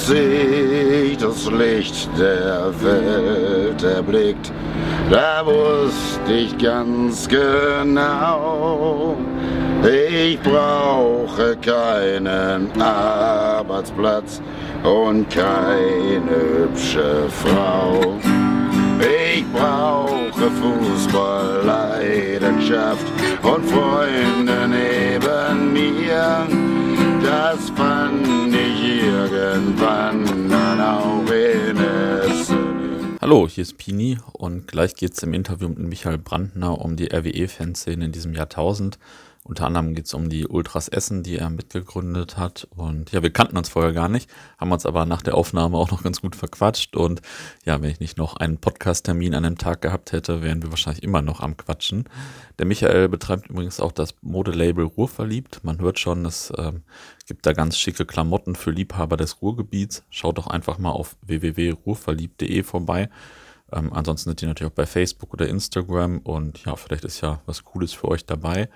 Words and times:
als 0.00 0.10
ich 0.10 1.16
das 1.18 1.50
Licht 1.50 2.08
der 2.18 2.72
Welt 2.82 3.82
erblickt, 3.82 4.50
da 5.10 5.44
wusste 5.44 6.32
ich 6.32 6.56
ganz 6.56 7.28
genau, 7.28 9.18
ich 9.82 10.40
brauche 10.40 11.54
keinen 11.56 12.70
Arbeitsplatz 12.80 14.40
und 14.84 15.28
keine 15.28 16.30
hübsche 16.30 17.28
Frau. 17.28 18.16
Ich 19.00 19.44
brauche 19.52 20.50
Fußballleidenschaft 20.60 23.06
und 23.42 23.66
Freunde 23.66 24.68
neben 24.68 25.72
mir. 25.72 26.46
Das 27.22 27.70
fand 27.76 28.49
irgendwann 29.26 30.48
dann 30.48 30.80
auch 30.80 31.30
in. 31.30 31.78
Hallo, 33.20 33.46
hier 33.46 33.62
ist 33.62 33.76
Pini 33.76 34.18
und 34.32 34.66
gleich 34.66 34.94
geht 34.94 35.12
es 35.12 35.22
im 35.22 35.34
Interview 35.34 35.68
mit 35.68 35.78
Michael 35.78 36.18
Brandner 36.18 36.80
um 36.80 36.96
die 36.96 37.12
RWE-Fanszene 37.12 38.06
in 38.06 38.12
diesem 38.12 38.34
Jahrtausend. 38.34 38.98
Unter 39.42 39.66
anderem 39.66 39.94
geht 39.94 40.04
es 40.04 40.12
um 40.12 40.28
die 40.28 40.46
Ultras 40.46 40.88
Essen, 40.88 41.22
die 41.22 41.38
er 41.38 41.48
mitgegründet 41.48 42.36
hat. 42.36 42.68
Und 42.76 43.10
ja, 43.10 43.22
wir 43.22 43.32
kannten 43.32 43.56
uns 43.56 43.70
vorher 43.70 43.92
gar 43.92 44.08
nicht, 44.08 44.30
haben 44.58 44.70
uns 44.70 44.84
aber 44.84 45.06
nach 45.06 45.22
der 45.22 45.34
Aufnahme 45.34 45.78
auch 45.78 45.90
noch 45.90 46.02
ganz 46.04 46.20
gut 46.20 46.36
verquatscht. 46.36 46.94
Und 46.94 47.22
ja, 47.64 47.80
wenn 47.80 47.90
ich 47.90 48.00
nicht 48.00 48.18
noch 48.18 48.36
einen 48.36 48.58
Podcast-Termin 48.58 49.34
an 49.34 49.42
dem 49.42 49.56
Tag 49.56 49.80
gehabt 49.80 50.12
hätte, 50.12 50.42
wären 50.42 50.62
wir 50.62 50.70
wahrscheinlich 50.70 51.02
immer 51.02 51.22
noch 51.22 51.40
am 51.40 51.56
Quatschen. 51.56 52.04
Der 52.58 52.66
Michael 52.66 53.08
betreibt 53.08 53.48
übrigens 53.48 53.80
auch 53.80 53.92
das 53.92 54.14
Modelabel 54.20 54.84
Ruhrverliebt. 54.84 55.64
Man 55.64 55.80
hört 55.80 55.98
schon, 55.98 56.26
es 56.26 56.52
ähm, 56.58 56.82
gibt 57.26 57.46
da 57.46 57.54
ganz 57.54 57.78
schicke 57.78 58.04
Klamotten 58.04 58.54
für 58.54 58.70
Liebhaber 58.70 59.16
des 59.16 59.40
Ruhrgebiets. 59.40 60.04
Schaut 60.10 60.36
doch 60.36 60.48
einfach 60.48 60.78
mal 60.78 60.90
auf 60.90 61.16
www.ruhrverliebt.de 61.22 62.62
vorbei. 62.62 63.08
Ähm, 63.72 63.92
ansonsten 63.92 64.30
sind 64.30 64.42
die 64.42 64.46
natürlich 64.46 64.70
auch 64.70 64.76
bei 64.76 64.86
Facebook 64.86 65.32
oder 65.32 65.48
Instagram 65.48 66.18
und 66.18 66.64
ja, 66.64 66.76
vielleicht 66.76 67.04
ist 67.04 67.20
ja 67.20 67.40
was 67.46 67.64
Cooles 67.64 67.92
für 67.92 68.08
euch 68.08 68.26
dabei. 68.26 68.68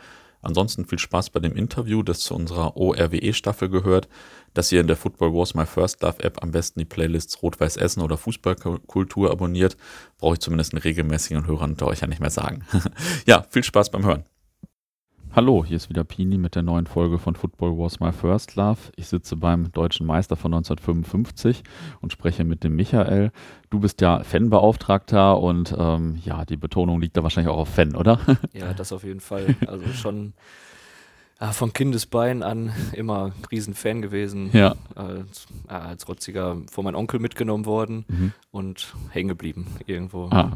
Ansonsten 0.44 0.84
viel 0.84 0.98
Spaß 0.98 1.30
bei 1.30 1.40
dem 1.40 1.56
Interview, 1.56 2.02
das 2.02 2.20
zu 2.20 2.34
unserer 2.34 2.76
ORWE-Staffel 2.76 3.68
gehört, 3.68 4.08
dass 4.52 4.70
ihr 4.70 4.80
in 4.80 4.86
der 4.86 4.96
Football 4.96 5.34
Wars 5.34 5.54
My 5.54 5.66
First 5.66 6.02
Love 6.02 6.22
App 6.22 6.42
am 6.42 6.52
besten 6.52 6.78
die 6.78 6.84
Playlists 6.84 7.42
Rot-Weiß 7.42 7.76
Essen 7.76 8.02
oder 8.02 8.16
Fußballkultur 8.16 9.30
abonniert. 9.30 9.76
Brauche 10.18 10.34
ich 10.34 10.40
zumindest 10.40 10.72
einen 10.72 10.82
regelmäßigen 10.82 11.46
Hörer 11.46 11.64
unter 11.64 11.86
euch 11.86 12.00
ja 12.00 12.06
nicht 12.06 12.20
mehr 12.20 12.30
sagen. 12.30 12.64
ja, 13.26 13.44
viel 13.50 13.64
Spaß 13.64 13.90
beim 13.90 14.04
Hören. 14.04 14.24
Hallo, 15.34 15.64
hier 15.64 15.76
ist 15.76 15.88
wieder 15.88 16.04
Pini 16.04 16.38
mit 16.38 16.54
der 16.54 16.62
neuen 16.62 16.86
Folge 16.86 17.18
von 17.18 17.34
Football 17.34 17.76
Wars 17.76 17.98
My 17.98 18.12
First 18.12 18.54
Love. 18.54 18.78
Ich 18.94 19.08
sitze 19.08 19.34
beim 19.34 19.72
deutschen 19.72 20.06
Meister 20.06 20.36
von 20.36 20.54
1955 20.54 21.64
und 22.00 22.12
spreche 22.12 22.44
mit 22.44 22.62
dem 22.62 22.76
Michael. 22.76 23.32
Du 23.68 23.80
bist 23.80 24.00
ja 24.00 24.22
Fanbeauftragter 24.22 25.40
und 25.40 25.74
ähm, 25.76 26.20
ja, 26.24 26.44
die 26.44 26.56
Betonung 26.56 27.00
liegt 27.00 27.16
da 27.16 27.24
wahrscheinlich 27.24 27.52
auch 27.52 27.58
auf 27.58 27.68
Fan, 27.68 27.96
oder? 27.96 28.20
Ja, 28.52 28.72
das 28.74 28.92
auf 28.92 29.02
jeden 29.02 29.18
Fall. 29.18 29.56
Also 29.66 29.88
schon 29.88 30.34
ja, 31.40 31.50
von 31.50 31.72
Kindesbein 31.72 32.44
an 32.44 32.72
immer 32.92 33.32
Riesenfan 33.50 34.02
gewesen. 34.02 34.50
Ja. 34.52 34.76
Als, 34.94 35.48
als 35.66 36.06
Rotziger 36.06 36.58
von 36.70 36.84
meinem 36.84 36.94
Onkel 36.94 37.18
mitgenommen 37.18 37.66
worden 37.66 38.04
Mhm. 38.06 38.32
und 38.52 38.94
hängen 39.10 39.30
geblieben 39.30 39.66
irgendwo. 39.86 40.28
Ah. 40.30 40.52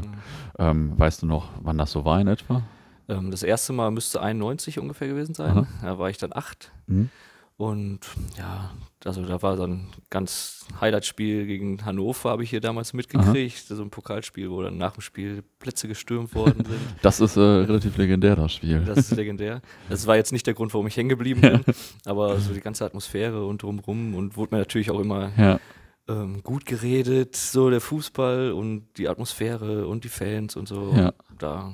Ähm, 0.56 0.96
weißt 0.96 1.22
du 1.22 1.26
noch, 1.26 1.48
wann 1.62 1.78
das 1.78 1.90
so 1.90 2.04
war 2.04 2.20
in 2.20 2.28
etwa? 2.28 2.62
Ähm, 3.08 3.30
das 3.30 3.42
erste 3.42 3.72
Mal 3.72 3.90
müsste 3.90 4.20
91 4.20 4.78
ungefähr 4.78 5.08
gewesen 5.08 5.34
sein. 5.34 5.58
Aha. 5.58 5.66
Da 5.82 5.98
war 5.98 6.10
ich 6.10 6.18
dann 6.18 6.32
acht. 6.32 6.70
Mhm. 6.86 7.10
Und 7.58 8.00
ja, 8.38 8.70
also 9.04 9.24
da 9.24 9.42
war 9.42 9.56
so 9.56 9.64
ein 9.64 9.88
ganz 10.10 10.64
Highlight-Spiel 10.80 11.44
gegen 11.44 11.84
Hannover, 11.84 12.30
habe 12.30 12.44
ich 12.44 12.50
hier 12.50 12.60
damals 12.60 12.92
mitgekriegt. 12.92 13.66
So 13.66 13.82
ein 13.82 13.90
Pokalspiel, 13.90 14.48
wo 14.48 14.62
dann 14.62 14.78
nach 14.78 14.92
dem 14.92 15.00
Spiel 15.00 15.42
Plätze 15.58 15.88
gestürmt 15.88 16.36
worden 16.36 16.64
sind. 16.64 16.78
Das 17.02 17.18
ist 17.18 17.36
äh, 17.36 17.40
relativ 17.40 17.96
legendär, 17.96 18.36
das 18.36 18.54
Spiel. 18.54 18.84
Das 18.84 18.98
ist 18.98 19.16
legendär. 19.16 19.60
Das 19.88 20.06
war 20.06 20.14
jetzt 20.14 20.30
nicht 20.30 20.46
der 20.46 20.54
Grund, 20.54 20.72
warum 20.72 20.86
ich 20.86 20.96
hängen 20.96 21.08
geblieben 21.08 21.40
bin, 21.40 21.64
aber 22.04 22.38
so 22.38 22.54
die 22.54 22.60
ganze 22.60 22.84
Atmosphäre 22.84 23.44
und 23.44 23.62
drumrum 23.62 24.14
und 24.14 24.36
wurde 24.36 24.54
mir 24.54 24.60
natürlich 24.60 24.92
auch 24.92 25.00
immer 25.00 25.32
ja. 25.36 25.58
ähm, 26.06 26.44
gut 26.44 26.64
geredet, 26.64 27.34
so 27.34 27.70
der 27.70 27.80
Fußball 27.80 28.52
und 28.52 28.86
die 28.98 29.08
Atmosphäre 29.08 29.88
und 29.88 30.04
die 30.04 30.10
Fans 30.10 30.54
und 30.54 30.68
so. 30.68 30.92
Ja. 30.94 31.12
Da 31.36 31.72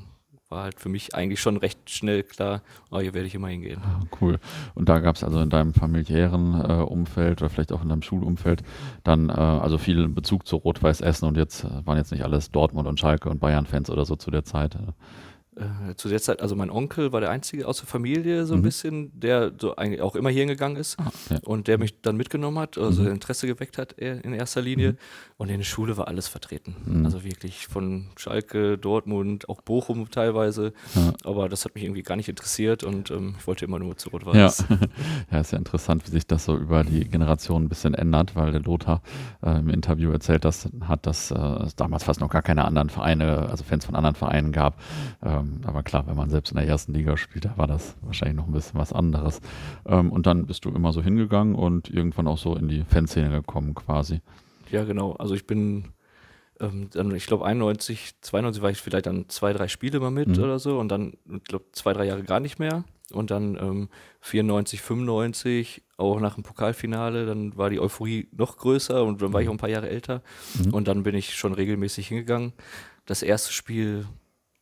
war 0.55 0.63
halt 0.63 0.79
für 0.79 0.89
mich 0.89 1.15
eigentlich 1.15 1.41
schon 1.41 1.57
recht 1.57 1.91
schnell 1.91 2.23
klar, 2.23 2.63
oh, 2.91 3.01
hier 3.01 3.13
werde 3.13 3.27
ich 3.27 3.35
immer 3.35 3.49
hingehen. 3.49 3.81
Ah, 3.85 4.01
Cool. 4.21 4.39
Und 4.75 4.89
da 4.89 5.01
gab 5.01 5.17
es 5.17 5.25
also 5.25 5.41
in 5.41 5.51
deinem 5.51 5.75
familiären 5.75 6.55
äh, 6.55 6.75
Umfeld 6.83 7.43
oder 7.43 7.51
vielleicht 7.51 7.73
auch 7.73 7.83
in 7.83 7.89
deinem 7.89 8.03
Schulumfeld 8.03 8.63
dann 9.03 9.29
äh, 9.29 9.33
also 9.33 9.79
viel 9.79 10.09
Bezug 10.09 10.47
zu 10.47 10.57
Rot-Weiß 10.57 11.01
Essen 11.01 11.27
und 11.27 11.37
jetzt 11.37 11.65
äh, 11.65 11.85
waren 11.85 11.99
jetzt 11.99 12.13
nicht 12.13 12.23
alles 12.23 12.53
Dortmund 12.53 12.87
und 12.87 13.01
Schalke 13.01 13.29
und 13.29 13.41
Bayern-Fans 13.41 13.91
oder 13.91 14.05
so 14.05 14.15
zu 14.15 14.31
der 14.31 14.45
Zeit. 14.45 14.79
Äh. 15.57 15.95
Zu 15.97 16.09
der 16.09 16.21
Zeit, 16.21 16.41
also 16.43 16.57
mein 16.57 16.71
Onkel 16.71 17.13
war 17.13 17.21
der 17.21 17.31
Einzige 17.31 17.69
aus 17.69 17.79
der 17.79 17.87
Familie 17.87 18.45
so 18.47 18.55
ein 18.55 18.61
Mhm. 18.61 18.65
bisschen, 18.65 19.21
der 19.21 19.53
so 19.59 19.77
eigentlich 19.77 20.01
auch 20.03 20.17
immer 20.17 20.31
hier 20.31 20.41
hingegangen 20.41 20.77
ist 20.77 20.99
Ah, 20.99 21.11
ja. 21.31 21.39
und 21.45 21.69
der 21.69 21.79
mich 21.79 22.01
dann 22.03 22.17
mitgenommen 22.17 22.59
hat, 22.59 22.77
also 22.79 23.03
Mhm. 23.03 23.13
Interesse 23.13 23.47
geweckt 23.47 23.79
hat 23.79 23.95
er 23.99 24.25
in 24.25 24.33
erster 24.33 24.63
Linie. 24.63 24.97
Und 25.37 25.49
in 25.51 25.59
der 25.59 25.65
Schule 25.65 25.97
war 25.97 26.07
alles 26.07 26.29
vertreten. 26.29 26.77
Mhm. 26.85 27.05
Also 27.05 27.25
wirklich 27.25 27.67
von 27.67 28.07
Schalke, 28.17 28.79
Dortmund, 28.79 29.49
auch 29.49 29.63
Bochum 29.63 30.09
teilweise. 30.11 30.73
Ja. 30.95 31.13
Aber 31.25 31.49
das 31.49 31.65
hat 31.65 31.75
mich 31.75 31.83
irgendwie 31.85 32.03
gar 32.03 32.15
nicht 32.17 32.29
interessiert 32.29 32.85
und 32.85 33.11
ähm, 33.11 33.35
ich 33.39 33.47
wollte 33.47 33.65
immer 33.65 33.79
nur 33.81 33.97
zu 33.97 34.11
Ja. 34.11 34.13
Rot-Weiß. 34.19 34.65
ja, 35.33 35.41
ist 35.41 35.51
ja 35.53 35.59
interessant, 35.59 36.07
wie 36.07 36.11
sich 36.13 36.27
das 36.27 36.45
so 36.45 36.57
über 36.57 36.85
die 36.85 37.05
Generation 37.09 37.65
ein 37.65 37.69
bisschen 37.69 37.95
ändert, 37.95 38.37
weil 38.37 38.53
der 38.53 38.61
Lothar 38.63 39.03
äh, 39.43 39.59
im 39.59 39.69
Interview 39.71 40.11
erzählt 40.13 40.45
das, 40.45 40.69
hat, 40.83 41.05
dass 41.07 41.31
äh, 41.33 41.35
es 41.65 41.75
damals 41.75 42.05
fast 42.05 42.21
noch 42.21 42.31
gar 42.31 42.43
keine 42.43 42.65
anderen 42.65 42.89
Vereine, 42.89 43.49
also 43.51 43.65
Fans 43.65 43.85
von 43.87 43.97
anderen 43.97 44.15
Vereinen 44.15 44.53
gab. 44.53 44.81
Ähm, 45.23 45.44
aber 45.67 45.83
klar, 45.83 46.07
wenn 46.07 46.17
man 46.17 46.31
selbst 46.31 46.51
in 46.53 46.57
der 46.57 46.67
ersten 46.67 46.93
Liga 46.95 47.17
spielt, 47.17 47.45
da 47.45 47.55
war 47.57 47.67
das 47.67 47.97
wahrscheinlich 48.03 48.37
noch 48.37 48.47
ein 48.47 48.53
bisschen 48.53 48.79
was 48.79 48.93
anderes. 48.93 49.41
Ähm, 49.87 50.11
und 50.13 50.27
dann 50.27 50.47
bist 50.47 50.65
du 50.65 50.71
immer 50.71 50.93
so 50.93 51.03
hingegangen 51.03 51.55
und 51.55 51.89
irgendwann 51.91 52.27
auch 52.29 52.39
so 52.39 52.55
in 52.57 52.69
die 52.69 52.83
Fanszene 52.85 53.31
gekommen 53.31 53.75
quasi. 53.75 54.21
Ja, 54.71 54.85
genau. 54.85 55.13
Also 55.13 55.35
ich 55.35 55.47
bin, 55.47 55.85
ähm, 56.61 56.89
dann, 56.93 57.15
ich 57.15 57.27
glaube 57.27 57.45
91, 57.45 58.15
92 58.21 58.63
war 58.63 58.71
ich 58.71 58.79
vielleicht 58.79 59.07
dann 59.07 59.29
zwei, 59.29 59.53
drei 59.53 59.69
Spiele 59.69 60.01
mal 60.01 60.11
mit 60.11 60.29
Mhm. 60.29 60.43
oder 60.43 60.59
so 60.59 60.79
und 60.79 60.89
dann, 60.89 61.15
ich 61.29 61.45
glaube 61.45 61.67
zwei, 61.73 61.93
drei 61.93 62.07
Jahre 62.07 62.23
gar 62.23 62.41
nicht 62.41 62.59
mehr. 62.59 62.85
Und 63.13 63.31
dann 63.31 63.57
ähm, 63.61 63.89
94, 64.21 64.81
95, 64.81 65.83
auch 65.99 66.19
nach 66.21 66.35
dem 66.35 66.43
Pokalfinale, 66.43 67.27
dann 67.27 67.57
war 67.57 67.69
die 67.71 67.79
Euphorie 67.79 68.29
noch 68.33 68.57
größer 68.57 69.05
und 69.05 69.21
dann 69.21 69.33
war 69.33 69.43
ich 69.43 69.49
auch 69.49 69.53
ein 69.53 69.59
paar 69.59 69.69
Jahre 69.69 69.91
älter. 69.91 70.23
Mhm. 70.65 70.73
Und 70.75 70.89
dann 70.89 71.03
bin 71.03 71.15
ich 71.15 71.35
schon 71.35 71.53
regelmäßig 71.53 72.09
hingegangen. 72.09 72.55
Das 73.07 73.23
erste 73.23 73.53
Spiel 73.53 74.07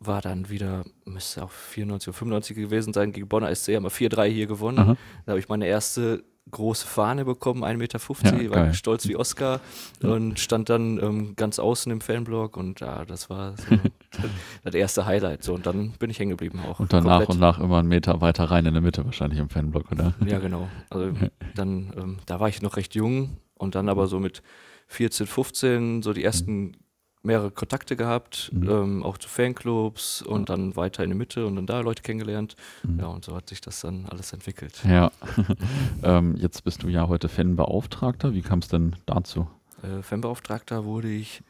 war 0.07 0.21
dann 0.21 0.49
wieder, 0.49 0.85
müsste 1.05 1.45
auch 1.45 1.51
94 1.51 2.09
oder 2.09 2.17
95 2.17 2.57
gewesen 2.57 2.93
sein, 2.93 3.13
gegen 3.13 3.29
Bonner 3.29 3.55
SC, 3.55 3.77
haben 3.77 3.85
wir 3.85 3.91
4-3 3.91 4.27
hier 4.29 4.47
gewonnen. 4.47 4.79
Aha. 4.79 4.97
Da 5.27 5.33
habe 5.33 5.41
ich 5.41 5.49
meine 5.49 5.67
erste 5.67 6.25
große 6.51 6.87
Fahne 6.87 7.25
bekommen, 7.25 7.63
1,50 7.65 7.77
Meter, 7.77 8.43
Ja, 8.43 8.51
war 8.51 8.57
geil. 8.65 8.75
stolz 8.75 9.07
wie 9.09 9.17
Oscar 9.17 9.61
und 10.03 10.39
stand 10.41 10.69
dann 10.69 10.99
ähm, 10.99 11.35
ganz 11.37 11.59
außen 11.59 11.91
im 11.93 12.01
Fanblock 12.01 12.57
und 12.57 12.81
ja, 12.81 13.05
das 13.05 13.31
war 13.31 13.57
so 13.57 13.65
das 14.65 14.75
erste 14.75 15.07
Highlight. 15.07 15.45
So, 15.45 15.55
und 15.55 15.65
dann 15.67 15.93
bin 15.93 16.11
ich 16.11 16.19
hängen 16.19 16.31
geblieben 16.31 16.61
auch. 16.69 16.81
Und 16.81 16.93
dann 16.93 17.05
nach 17.05 17.29
und 17.29 17.39
nach 17.39 17.59
immer 17.59 17.79
einen 17.79 17.89
Meter 17.89 18.21
weiter 18.21 18.45
rein 18.45 18.67
in 18.67 18.75
der 18.75 18.83
Mitte 18.83 19.05
wahrscheinlich 19.05 19.39
im 19.39 19.49
Fanblock, 19.49 19.93
oder? 19.93 20.15
Ja, 20.27 20.41
genau. 20.41 20.69
Also 20.91 21.13
dann, 21.55 21.93
ähm, 21.97 22.17
da 22.27 22.41
war 22.41 22.49
ich 22.49 22.61
noch 22.61 22.77
recht 22.77 22.95
jung 22.95 23.37
und 23.55 23.75
dann 23.77 23.89
aber 23.89 24.07
so 24.09 24.19
mit 24.19 24.43
14, 24.89 25.27
15 25.27 26.03
so 26.03 26.13
die 26.13 26.25
ersten 26.25 26.77
mehrere 27.23 27.51
Kontakte 27.51 27.95
gehabt, 27.97 28.51
Mhm. 28.53 28.69
ähm, 28.71 29.03
auch 29.05 29.17
zu 29.19 29.29
Fanclubs 29.29 30.23
und 30.23 30.49
dann 30.51 30.75
weiter 30.77 31.05
in 31.05 31.11
die 31.11 31.17
Mitte 31.17 31.47
und 31.47 31.57
dann 31.57 31.67
da 31.67 31.81
Leute 31.81 32.03
kennengelernt. 32.03 32.57
Mhm. 32.83 32.99
Ja, 33.01 33.07
und 33.07 33.25
so 33.25 33.35
hat 33.37 33.49
sich 33.49 33.61
das 33.61 33.81
dann 33.81 34.07
alles 34.07 34.33
entwickelt. 34.33 34.81
Ja. 34.89 35.13
ähm, 36.03 36.37
jetzt 36.37 36.65
bist 36.65 36.83
du 36.83 36.89
ja 36.89 37.09
heute 37.09 37.29
Fanbeauftragter. 37.29 38.35
Wie 38.35 38.43
kam 38.43 38.59
es 38.61 38.69
denn 38.69 38.97
dazu? 39.07 39.47
Äh, 39.83 40.03
Fanbeauftragter 40.03 40.85
wurde 40.85 41.09
ich 41.09 41.43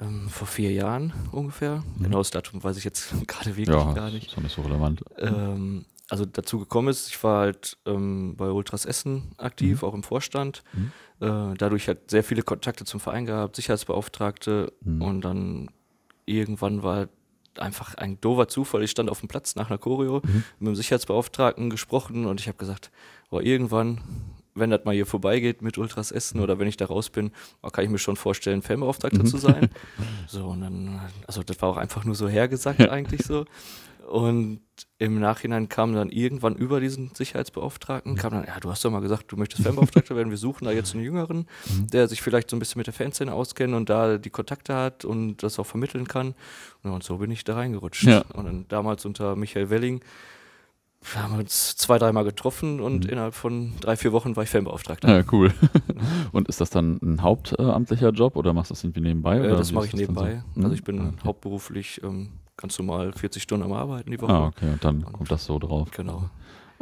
ähm, 0.00 0.28
vor 0.28 0.46
vier 0.46 0.72
Jahren 0.72 1.12
ungefähr. 1.32 1.82
Mhm. 1.96 2.02
Genau 2.04 2.18
das 2.18 2.30
Datum 2.30 2.62
weiß 2.62 2.76
ich 2.76 2.84
jetzt 2.84 3.12
gerade 3.26 3.56
wirklich 3.56 3.68
ja, 3.76 3.92
gar 3.92 4.10
nicht. 4.10 4.28
ist 4.28 4.36
doch 4.36 4.42
nicht 4.42 4.54
so 4.54 4.62
relevant. 4.62 5.02
Ähm, 5.18 5.84
also 6.08 6.24
dazu 6.26 6.58
gekommen 6.58 6.88
ist, 6.88 7.08
ich 7.08 7.22
war 7.22 7.40
halt 7.42 7.78
ähm, 7.86 8.34
bei 8.36 8.50
Ultras 8.50 8.84
Essen 8.84 9.32
aktiv, 9.38 9.82
auch 9.84 9.94
im 9.94 10.02
Vorstand. 10.02 10.62
Äh, 11.20 11.54
dadurch 11.58 11.88
hat 11.88 12.10
sehr 12.10 12.24
viele 12.24 12.42
Kontakte 12.42 12.84
zum 12.84 12.98
Verein 13.00 13.26
gehabt, 13.26 13.56
Sicherheitsbeauftragte 13.56 14.72
Mhm. 14.82 15.02
und 15.02 15.20
dann 15.22 15.70
irgendwann 16.26 16.82
war 16.82 17.08
einfach 17.58 17.94
ein 17.96 18.20
doofer 18.20 18.48
Zufall. 18.48 18.82
Ich 18.82 18.90
stand 18.92 19.10
auf 19.10 19.20
dem 19.20 19.28
Platz 19.28 19.54
nach 19.56 19.68
einer 19.68 19.78
Choreo 19.78 20.22
Mhm. 20.24 20.44
mit 20.60 20.68
dem 20.68 20.74
Sicherheitsbeauftragten 20.76 21.68
gesprochen 21.68 22.24
und 22.26 22.40
ich 22.40 22.48
habe 22.48 22.56
gesagt, 22.58 22.90
boah, 23.28 23.42
irgendwann 23.42 24.00
wenn 24.60 24.70
das 24.70 24.84
mal 24.84 24.94
hier 24.94 25.06
vorbeigeht 25.06 25.62
mit 25.62 25.78
Ultras 25.78 26.12
Essen 26.12 26.40
oder 26.40 26.58
wenn 26.58 26.68
ich 26.68 26.76
da 26.76 26.86
raus 26.86 27.10
bin, 27.10 27.32
kann 27.72 27.84
ich 27.84 27.90
mir 27.90 27.98
schon 27.98 28.16
vorstellen, 28.16 28.62
Fanbeauftragter 28.62 29.24
zu 29.24 29.38
sein. 29.38 29.70
So, 30.26 30.46
und 30.46 30.60
dann, 30.60 31.00
also 31.26 31.42
das 31.42 31.60
war 31.60 31.70
auch 31.70 31.76
einfach 31.76 32.04
nur 32.04 32.14
so 32.14 32.28
hergesagt 32.28 32.88
eigentlich 32.88 33.22
so. 33.24 33.44
Und 34.06 34.60
im 34.98 35.20
Nachhinein 35.20 35.68
kam 35.68 35.94
dann 35.94 36.10
irgendwann 36.10 36.56
über 36.56 36.80
diesen 36.80 37.14
Sicherheitsbeauftragten, 37.14 38.16
kam 38.16 38.32
dann, 38.32 38.44
ja, 38.44 38.58
du 38.58 38.70
hast 38.70 38.84
doch 38.84 38.90
mal 38.90 39.00
gesagt, 39.00 39.30
du 39.30 39.36
möchtest 39.36 39.62
Fanbeauftragter 39.62 40.16
werden, 40.16 40.30
wir 40.30 40.36
suchen 40.36 40.64
da 40.64 40.72
jetzt 40.72 40.94
einen 40.94 41.04
Jüngeren, 41.04 41.46
der 41.92 42.08
sich 42.08 42.20
vielleicht 42.20 42.50
so 42.50 42.56
ein 42.56 42.58
bisschen 42.58 42.80
mit 42.80 42.86
der 42.86 42.94
Fanszene 42.94 43.32
auskennt 43.32 43.74
und 43.74 43.88
da 43.88 44.18
die 44.18 44.30
Kontakte 44.30 44.74
hat 44.74 45.04
und 45.04 45.42
das 45.42 45.58
auch 45.58 45.66
vermitteln 45.66 46.08
kann. 46.08 46.34
Und 46.82 47.02
so 47.04 47.18
bin 47.18 47.30
ich 47.30 47.44
da 47.44 47.54
reingerutscht. 47.54 48.04
Ja. 48.04 48.24
Und 48.32 48.46
dann 48.46 48.64
damals 48.68 49.04
unter 49.04 49.36
Michael 49.36 49.70
Welling, 49.70 50.00
wir 51.02 51.22
haben 51.22 51.38
uns 51.38 51.76
zwei, 51.76 51.98
dreimal 51.98 52.24
getroffen 52.24 52.80
und 52.80 53.04
Mhm. 53.04 53.10
innerhalb 53.10 53.34
von 53.34 53.72
drei, 53.80 53.96
vier 53.96 54.12
Wochen 54.12 54.36
war 54.36 54.42
ich 54.44 54.50
Fanbeauftragter. 54.50 55.08
Ja, 55.18 55.24
cool. 55.32 55.52
Und 56.32 56.48
ist 56.48 56.60
das 56.60 56.70
dann 56.70 56.98
ein 57.02 57.22
hauptamtlicher 57.22 58.10
Job 58.10 58.36
oder 58.36 58.52
machst 58.52 58.70
du 58.70 58.74
das 58.74 58.84
irgendwie 58.84 59.00
nebenbei? 59.00 59.38
Äh, 59.38 59.48
das 59.48 59.72
mache 59.72 59.86
ich 59.86 59.90
dann 59.92 60.00
nebenbei. 60.00 60.42
so? 60.54 60.62
Also 60.62 60.74
ich 60.74 60.84
bin 60.84 61.00
Ah, 61.00 61.08
okay. 61.08 61.16
hauptberuflich 61.24 62.00
ähm, 62.04 62.32
ganz 62.56 62.78
normal 62.78 63.12
40 63.12 63.42
Stunden 63.42 63.64
am 63.64 63.72
Arbeiten 63.72 64.10
die 64.10 64.20
Woche. 64.20 64.32
Ah, 64.32 64.46
okay, 64.48 64.70
und 64.70 64.84
dann 64.84 65.02
kommt 65.04 65.30
das 65.30 65.44
so 65.46 65.58
drauf. 65.58 65.90
Genau. 65.92 66.28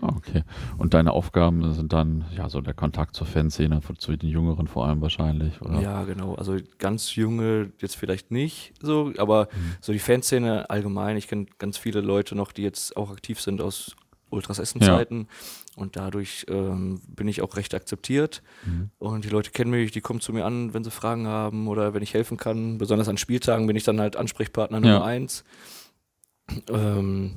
Ah, 0.00 0.12
okay. 0.16 0.44
Und 0.76 0.94
deine 0.94 1.12
Aufgaben 1.12 1.74
sind 1.74 1.92
dann, 1.92 2.24
ja, 2.36 2.48
so 2.48 2.60
der 2.60 2.74
Kontakt 2.74 3.16
zur 3.16 3.26
Fanszene, 3.26 3.80
zu 3.98 4.16
den 4.16 4.28
Jüngeren 4.30 4.68
vor 4.68 4.86
allem 4.86 5.00
wahrscheinlich, 5.00 5.60
oder? 5.60 5.80
Ja, 5.80 6.04
genau. 6.04 6.34
Also 6.36 6.56
ganz 6.78 7.16
junge 7.16 7.72
jetzt 7.80 7.96
vielleicht 7.96 8.30
nicht 8.30 8.74
so, 8.80 9.12
aber 9.18 9.48
Mhm. 9.52 9.74
so 9.80 9.92
die 9.92 9.98
Fanszene 9.98 10.70
allgemein. 10.70 11.16
Ich 11.16 11.26
kenne 11.26 11.46
ganz 11.58 11.78
viele 11.78 12.00
Leute 12.00 12.36
noch, 12.36 12.52
die 12.52 12.62
jetzt 12.62 12.96
auch 12.96 13.10
aktiv 13.10 13.40
sind 13.40 13.60
aus 13.60 13.96
Ultras 14.30 14.58
Ja. 14.58 14.62
Essen-Zeiten. 14.62 15.28
Und 15.76 15.96
dadurch 15.96 16.44
ähm, 16.48 17.00
bin 17.06 17.28
ich 17.28 17.40
auch 17.42 17.56
recht 17.56 17.74
akzeptiert. 17.74 18.42
Mhm. 18.64 18.90
Und 18.98 19.24
die 19.24 19.28
Leute 19.30 19.50
kennen 19.50 19.70
mich, 19.70 19.92
die 19.92 20.00
kommen 20.00 20.20
zu 20.20 20.32
mir 20.32 20.44
an, 20.44 20.74
wenn 20.74 20.82
sie 20.84 20.90
Fragen 20.90 21.26
haben 21.26 21.68
oder 21.68 21.94
wenn 21.94 22.02
ich 22.02 22.14
helfen 22.14 22.36
kann. 22.36 22.78
Besonders 22.78 23.08
an 23.08 23.16
Spieltagen 23.18 23.66
bin 23.66 23.76
ich 23.76 23.84
dann 23.84 24.00
halt 24.00 24.16
Ansprechpartner 24.16 24.80
Nummer 24.80 24.94
Ja. 24.94 25.04
eins. 25.04 25.44
Ähm, 26.68 27.36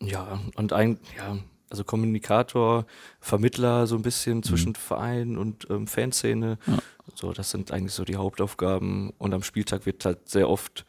ja, 0.00 0.40
und 0.56 0.72
ein, 0.72 0.98
ja, 1.16 1.38
also 1.70 1.84
Kommunikator, 1.84 2.86
Vermittler 3.20 3.86
so 3.86 3.96
ein 3.96 4.02
bisschen 4.02 4.42
zwischen 4.42 4.74
Verein 4.74 5.36
und 5.38 5.66
ähm, 5.70 5.86
Fanszene. 5.86 6.58
Ja. 6.66 6.78
So, 7.14 7.32
das 7.32 7.50
sind 7.50 7.72
eigentlich 7.72 7.92
so 7.94 8.04
die 8.04 8.16
Hauptaufgaben. 8.16 9.10
Und 9.18 9.34
am 9.34 9.42
Spieltag 9.42 9.86
wird 9.86 10.04
halt 10.04 10.28
sehr 10.28 10.48
oft 10.48 10.84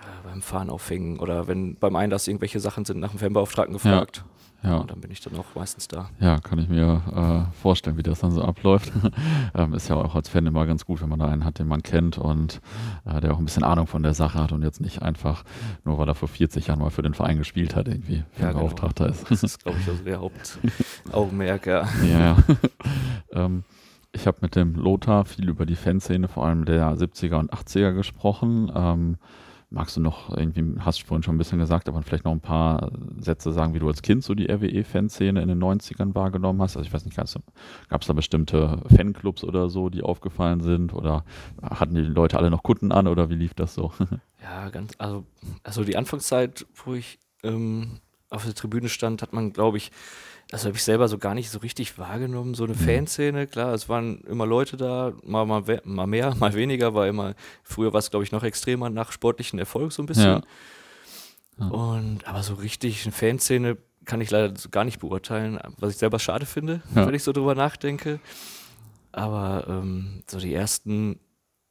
ja, 0.00 0.30
beim 0.30 0.42
Fahren 0.42 0.70
aufhängen 0.70 1.18
oder 1.18 1.48
wenn 1.48 1.76
beim 1.76 1.96
Einlass 1.96 2.28
irgendwelche 2.28 2.60
Sachen 2.60 2.84
sind, 2.84 3.00
nach 3.00 3.10
dem 3.10 3.18
Fanbeauftragten 3.18 3.74
gefragt. 3.74 4.24
Ja. 4.62 4.78
Und 4.78 4.90
dann 4.90 5.00
bin 5.00 5.12
ich 5.12 5.20
dann 5.20 5.36
auch 5.36 5.54
meistens 5.54 5.86
da. 5.86 6.10
Ja, 6.18 6.40
kann 6.40 6.58
ich 6.58 6.68
mir 6.68 7.00
äh, 7.14 7.54
vorstellen, 7.60 7.96
wie 7.96 8.02
das 8.02 8.20
dann 8.20 8.32
so 8.32 8.42
abläuft. 8.42 8.90
ähm, 9.54 9.72
ist 9.72 9.88
ja 9.88 9.94
auch 9.94 10.16
als 10.16 10.28
Fan 10.28 10.46
immer 10.46 10.66
ganz 10.66 10.84
gut, 10.84 11.00
wenn 11.00 11.08
man 11.08 11.20
da 11.20 11.26
einen 11.28 11.44
hat, 11.44 11.60
den 11.60 11.68
man 11.68 11.82
kennt 11.84 12.18
und 12.18 12.60
äh, 13.04 13.20
der 13.20 13.32
auch 13.32 13.38
ein 13.38 13.44
bisschen 13.44 13.62
Ahnung 13.62 13.86
von 13.86 14.02
der 14.02 14.14
Sache 14.14 14.38
hat 14.38 14.50
und 14.50 14.62
jetzt 14.62 14.80
nicht 14.80 15.00
einfach, 15.00 15.44
nur 15.84 15.96
weil 15.98 16.08
er 16.08 16.16
vor 16.16 16.28
40 16.28 16.66
Jahren 16.66 16.80
mal 16.80 16.90
für 16.90 17.02
den 17.02 17.14
Verein 17.14 17.38
gespielt 17.38 17.76
hat, 17.76 17.86
irgendwie 17.86 18.24
Ja, 18.40 18.50
genau. 18.50 18.66
Ist. 18.66 19.30
Das 19.30 19.42
ist, 19.44 19.62
glaube 19.62 19.78
ich, 19.80 19.88
also 19.88 20.02
der 20.02 20.20
Hauptaugenmerk, 20.20 21.66
ja. 21.66 21.88
Ja, 22.04 22.18
ja. 22.18 22.36
ähm, 23.32 23.62
ich 24.10 24.26
habe 24.26 24.38
mit 24.40 24.56
dem 24.56 24.74
Lothar 24.74 25.24
viel 25.24 25.48
über 25.48 25.66
die 25.66 25.76
Fanszene, 25.76 26.26
vor 26.26 26.46
allem 26.46 26.64
der 26.64 26.96
70er 26.96 27.36
und 27.36 27.52
80er 27.52 27.92
gesprochen. 27.92 28.72
Ähm, 28.74 29.18
magst 29.70 29.96
du 29.96 30.00
noch 30.00 30.34
irgendwie, 30.34 30.80
hast 30.80 31.02
du 31.02 31.06
vorhin 31.06 31.22
schon 31.22 31.34
ein 31.34 31.38
bisschen 31.38 31.58
gesagt, 31.58 31.88
aber 31.88 32.02
vielleicht 32.02 32.24
noch 32.24 32.32
ein 32.32 32.40
paar 32.40 32.90
Sätze 33.18 33.52
sagen, 33.52 33.74
wie 33.74 33.78
du 33.78 33.88
als 33.88 34.02
Kind 34.02 34.24
so 34.24 34.34
die 34.34 34.50
RWE-Fanszene 34.50 35.42
in 35.42 35.48
den 35.48 35.62
90ern 35.62 36.14
wahrgenommen 36.14 36.62
hast? 36.62 36.76
Also 36.76 36.86
ich 36.86 36.92
weiß 36.92 37.04
nicht, 37.04 37.16
gab 37.16 38.00
es 38.00 38.06
da 38.06 38.12
bestimmte 38.12 38.82
Fanclubs 38.94 39.44
oder 39.44 39.68
so, 39.68 39.90
die 39.90 40.02
aufgefallen 40.02 40.60
sind? 40.60 40.94
Oder 40.94 41.24
hatten 41.62 41.94
die 41.94 42.00
Leute 42.00 42.38
alle 42.38 42.50
noch 42.50 42.62
Kunden 42.62 42.92
an 42.92 43.06
oder 43.06 43.28
wie 43.28 43.36
lief 43.36 43.54
das 43.54 43.74
so? 43.74 43.92
Ja, 44.40 44.70
ganz, 44.70 44.92
also, 44.98 45.26
also 45.64 45.82
die 45.82 45.96
Anfangszeit, 45.96 46.64
wo 46.84 46.94
ich 46.94 47.18
ähm, 47.42 47.98
auf 48.30 48.44
der 48.44 48.54
Tribüne 48.54 48.88
stand, 48.88 49.22
hat 49.22 49.32
man, 49.32 49.52
glaube 49.52 49.76
ich, 49.78 49.90
das 50.50 50.64
habe 50.64 50.74
ich 50.76 50.82
selber 50.82 51.08
so 51.08 51.18
gar 51.18 51.34
nicht 51.34 51.50
so 51.50 51.58
richtig 51.58 51.98
wahrgenommen, 51.98 52.54
so 52.54 52.64
eine 52.64 52.72
Mhm. 52.74 52.78
Fanszene, 52.78 53.46
klar, 53.46 53.74
es 53.74 53.88
waren 53.88 54.20
immer 54.22 54.46
Leute 54.46 54.76
da, 54.78 55.12
mal, 55.24 55.44
mal, 55.44 55.62
mal 55.84 56.06
mehr, 56.06 56.34
mal 56.36 56.54
weniger, 56.54 56.94
war 56.94 57.06
immer, 57.06 57.34
früher 57.62 57.92
war 57.92 57.98
es, 57.98 58.10
glaube 58.10 58.24
ich, 58.24 58.32
noch 58.32 58.42
extremer 58.42 58.88
nach 58.90 59.12
sportlichen 59.12 59.58
Erfolg 59.58 59.92
so 59.92 60.02
ein 60.02 60.06
bisschen. 60.06 60.24
Ja. 60.24 60.42
Ja. 61.60 61.66
Und, 61.68 62.26
aber 62.26 62.42
so 62.42 62.54
richtig 62.54 63.02
eine 63.04 63.12
Fanszene 63.12 63.76
kann 64.04 64.20
ich 64.22 64.30
leider 64.30 64.56
so 64.56 64.68
gar 64.70 64.84
nicht 64.84 65.00
beurteilen, 65.00 65.58
was 65.78 65.92
ich 65.92 65.98
selber 65.98 66.18
schade 66.18 66.46
finde, 66.46 66.82
Ja. 66.94 67.06
wenn 67.06 67.14
ich 67.14 67.22
so 67.24 67.32
drüber 67.32 67.54
nachdenke. 67.54 68.20
Aber 69.12 69.66
ähm, 69.68 70.22
so 70.30 70.38
die 70.38 70.54
ersten 70.54 71.18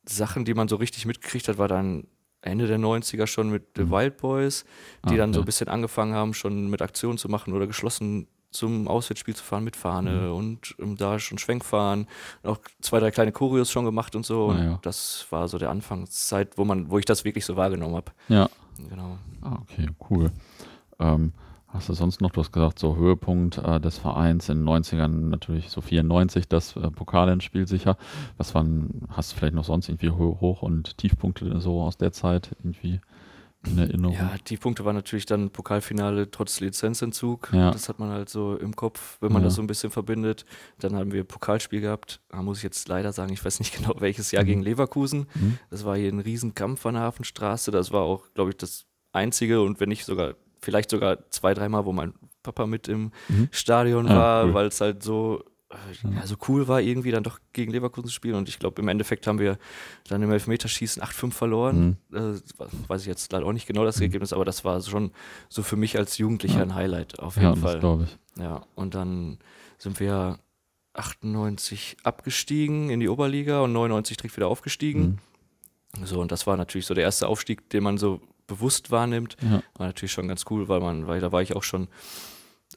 Sachen, 0.07 0.45
die 0.45 0.54
man 0.54 0.68
so 0.68 0.75
richtig 0.75 1.06
mitgekriegt 1.06 1.48
hat, 1.48 1.57
war 1.57 1.68
dann 1.68 2.06
Ende 2.41 2.67
der 2.67 2.77
90er 2.79 3.27
schon 3.27 3.49
mit 3.49 3.63
The 3.75 3.83
Mhm. 3.83 3.91
Wild 3.91 4.17
Boys, 4.17 4.65
die 5.05 5.15
Ah, 5.15 5.17
dann 5.17 5.33
so 5.33 5.39
ein 5.41 5.45
bisschen 5.45 5.67
angefangen 5.67 6.13
haben, 6.13 6.33
schon 6.33 6.69
mit 6.69 6.81
Aktionen 6.81 7.17
zu 7.17 7.29
machen 7.29 7.53
oder 7.53 7.67
geschlossen 7.67 8.27
zum 8.51 8.87
Auswärtsspiel 8.87 9.35
zu 9.35 9.43
fahren 9.43 9.63
mit 9.65 9.75
Fahne 9.75 10.29
Mhm. 10.29 10.33
und 10.33 10.75
ähm, 10.79 10.95
da 10.97 11.19
schon 11.19 11.37
Schwenkfahren, 11.37 12.07
auch 12.43 12.57
zwei, 12.81 12.99
drei 12.99 13.11
kleine 13.11 13.31
Choreos 13.31 13.69
schon 13.69 13.83
gemacht 13.85 14.15
und 14.15 14.25
so. 14.25 14.45
Ah, 14.45 14.51
und 14.51 14.63
ja. 14.63 14.79
Das 14.83 15.25
war 15.31 15.47
so 15.47 15.57
der 15.57 15.69
Anfangszeit, 15.69 16.57
wo 16.57 16.63
man, 16.63 16.89
wo 16.89 16.97
ich 16.97 17.05
das 17.05 17.25
wirklich 17.25 17.45
so 17.45 17.55
wahrgenommen 17.57 17.95
habe. 17.95 18.11
Ja. 18.29 18.49
Genau. 18.89 19.17
Ah, 19.41 19.57
okay, 19.61 19.89
cool. 20.09 20.31
Ähm, 20.99 21.33
hast 21.67 21.89
du 21.89 21.93
sonst 21.93 22.21
noch, 22.21 22.31
du 22.31 22.41
hast 22.41 22.51
gesagt, 22.51 22.79
so 22.79 22.95
Höhepunkt 22.95 23.57
äh, 23.57 23.79
des 23.79 23.97
Vereins 23.97 24.49
in 24.49 24.59
den 24.65 24.67
90ern 24.69 25.07
natürlich 25.29 25.69
so 25.69 25.81
94, 25.81 26.47
das 26.47 26.75
äh, 26.75 26.89
Pokalendspiel 26.91 27.67
sicher. 27.67 27.97
Was 28.37 28.55
waren, 28.55 29.01
hast 29.09 29.31
du 29.33 29.37
vielleicht 29.37 29.53
noch 29.55 29.65
sonst 29.65 29.89
irgendwie 29.89 30.09
Ho- 30.11 30.37
Hoch- 30.41 30.61
und 30.63 30.97
Tiefpunkte 30.97 31.59
so 31.59 31.81
aus 31.81 31.97
der 31.97 32.11
Zeit 32.13 32.55
irgendwie 32.59 33.01
in 33.65 33.77
Erinnerung? 33.79 34.15
Ja, 34.15 34.31
die 34.47 34.55
Punkte 34.55 34.85
waren 34.85 34.95
natürlich 34.95 35.25
dann 35.25 35.49
Pokalfinale 35.49 36.31
trotz 36.31 36.59
Lizenzentzug. 36.61 37.49
Ja. 37.53 37.71
Das 37.71 37.89
hat 37.89 37.99
man 37.99 38.09
halt 38.09 38.29
so 38.29 38.55
im 38.55 38.75
Kopf, 38.75 39.17
wenn 39.19 39.33
man 39.33 39.41
Ja. 39.41 39.47
das 39.47 39.55
so 39.55 39.61
ein 39.61 39.67
bisschen 39.67 39.91
verbindet. 39.91 40.45
Dann 40.79 40.95
haben 40.95 41.11
wir 41.11 41.25
Pokalspiel 41.25 41.81
gehabt. 41.81 42.21
Da 42.29 42.41
muss 42.43 42.57
ich 42.59 42.63
jetzt 42.63 42.87
leider 42.87 43.11
sagen, 43.11 43.33
ich 43.33 43.43
weiß 43.43 43.59
nicht 43.59 43.73
genau 43.77 43.93
welches 43.99 44.31
Jahr 44.31 44.43
Mhm. 44.43 44.47
gegen 44.47 44.61
Leverkusen. 44.61 45.27
Mhm. 45.35 45.57
Das 45.69 45.83
war 45.83 45.97
hier 45.97 46.09
ein 46.11 46.19
Riesenkampf 46.19 46.85
an 46.85 46.93
der 46.93 47.03
Hafenstraße. 47.03 47.71
Das 47.71 47.91
war 47.91 48.03
auch, 48.03 48.23
glaube 48.35 48.51
ich, 48.51 48.57
das 48.57 48.85
einzige 49.11 49.61
und 49.61 49.79
wenn 49.81 49.89
nicht 49.89 50.05
sogar, 50.05 50.35
vielleicht 50.62 50.89
sogar 50.89 51.30
zwei, 51.31 51.54
dreimal, 51.54 51.86
wo 51.86 51.92
mein 51.94 52.13
Papa 52.44 52.65
mit 52.68 52.88
im 52.88 53.12
Mhm. 53.27 53.50
Stadion 53.51 54.07
Ah, 54.07 54.15
war, 54.15 54.45
cool. 54.45 54.54
weil 54.54 54.68
es 54.68 54.80
halt 54.81 55.04
so, 55.04 55.44
äh, 55.69 56.15
ja, 56.15 56.25
so 56.25 56.36
cool 56.48 56.68
war, 56.68 56.80
irgendwie 56.81 57.12
dann 57.12 57.24
doch 57.24 57.39
gegen 57.54 57.71
Leverkusen 57.71 58.07
zu 58.07 58.13
spielen. 58.13 58.36
Und 58.36 58.48
ich 58.48 58.57
glaube, 58.59 58.81
im 58.81 58.88
Endeffekt 58.88 59.27
haben 59.27 59.39
wir 59.39 59.57
dann 60.07 60.21
im 60.24 60.31
Elfmeterschießen 60.31 61.01
8-5 61.04 61.33
verloren. 61.33 61.98
Mhm. 62.12 62.18
Äh, 62.18 62.39
weiß 62.88 63.01
ich 63.01 63.07
jetzt 63.07 63.31
leider 63.33 63.45
auch 63.45 63.51
nicht 63.54 63.68
genau 63.68 63.83
das 63.83 64.00
Ergebnis, 64.00 64.31
aber 64.33 64.45
das 64.45 64.63
war 64.63 64.81
schon 64.81 65.12
so 65.50 65.63
für 65.63 65.75
mich 65.75 65.98
als 65.98 66.18
Jugendlicher 66.18 66.57
Ja. 66.59 66.63
ein 66.63 66.75
Highlight 66.75 67.19
auf 67.19 67.36
Ja, 67.36 67.50
jeden 67.50 67.62
das 67.62 67.71
Fall. 67.71 67.80
glaube 67.80 68.04
ich. 68.06 68.18
Ja, 68.42 68.65
und 68.75 68.95
dann 68.95 69.39
sind 69.77 70.00
wir 70.00 70.39
98 70.94 71.98
abgestiegen 72.04 72.89
in 72.89 72.99
die 72.99 73.09
Oberliga 73.09 73.61
und 73.61 73.73
99 73.73 74.18
direkt 74.18 74.35
wieder 74.35 74.47
aufgestiegen. 74.47 75.19
Mhm. 75.99 76.06
So, 76.06 76.19
und 76.21 76.31
das 76.31 76.45
war 76.47 76.57
natürlich 76.57 76.85
so 76.85 76.94
der 76.94 77.04
erste 77.04 77.28
Aufstieg, 77.28 77.69
den 77.69 77.83
man 77.83 77.97
so 77.97 78.19
bewusst 78.47 78.92
wahrnimmt. 78.92 79.37
Ja. 79.42 79.61
War 79.77 79.87
natürlich 79.87 80.11
schon 80.13 80.27
ganz 80.27 80.45
cool, 80.49 80.68
weil 80.69 80.80
man, 80.80 81.07
weil 81.07 81.19
da 81.19 81.31
war 81.31 81.42
ich 81.42 81.56
auch 81.56 81.63
schon, 81.63 81.87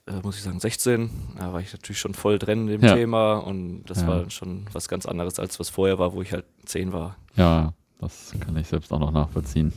äh, 0.06 0.20
muss 0.22 0.36
ich 0.36 0.42
sagen, 0.42 0.60
16. 0.60 1.10
Da 1.38 1.52
war 1.52 1.60
ich 1.60 1.72
natürlich 1.72 1.98
schon 2.00 2.14
voll 2.14 2.38
drin 2.38 2.62
in 2.68 2.80
dem 2.80 2.82
Ja. 2.82 2.94
Thema 2.94 3.34
und 3.38 3.84
das 3.84 4.02
Ja. 4.02 4.08
war 4.08 4.30
schon 4.30 4.66
was 4.72 4.88
ganz 4.88 5.06
anderes, 5.06 5.38
als 5.38 5.58
was 5.60 5.68
vorher 5.70 5.98
war, 5.98 6.12
wo 6.12 6.22
ich 6.22 6.32
halt 6.32 6.44
10 6.66 6.92
war. 6.92 7.16
Ja, 7.36 7.72
das 8.00 8.34
kann 8.40 8.56
ich 8.56 8.66
selbst 8.66 8.92
auch 8.92 8.98
noch 8.98 9.12
nachvollziehen. 9.12 9.72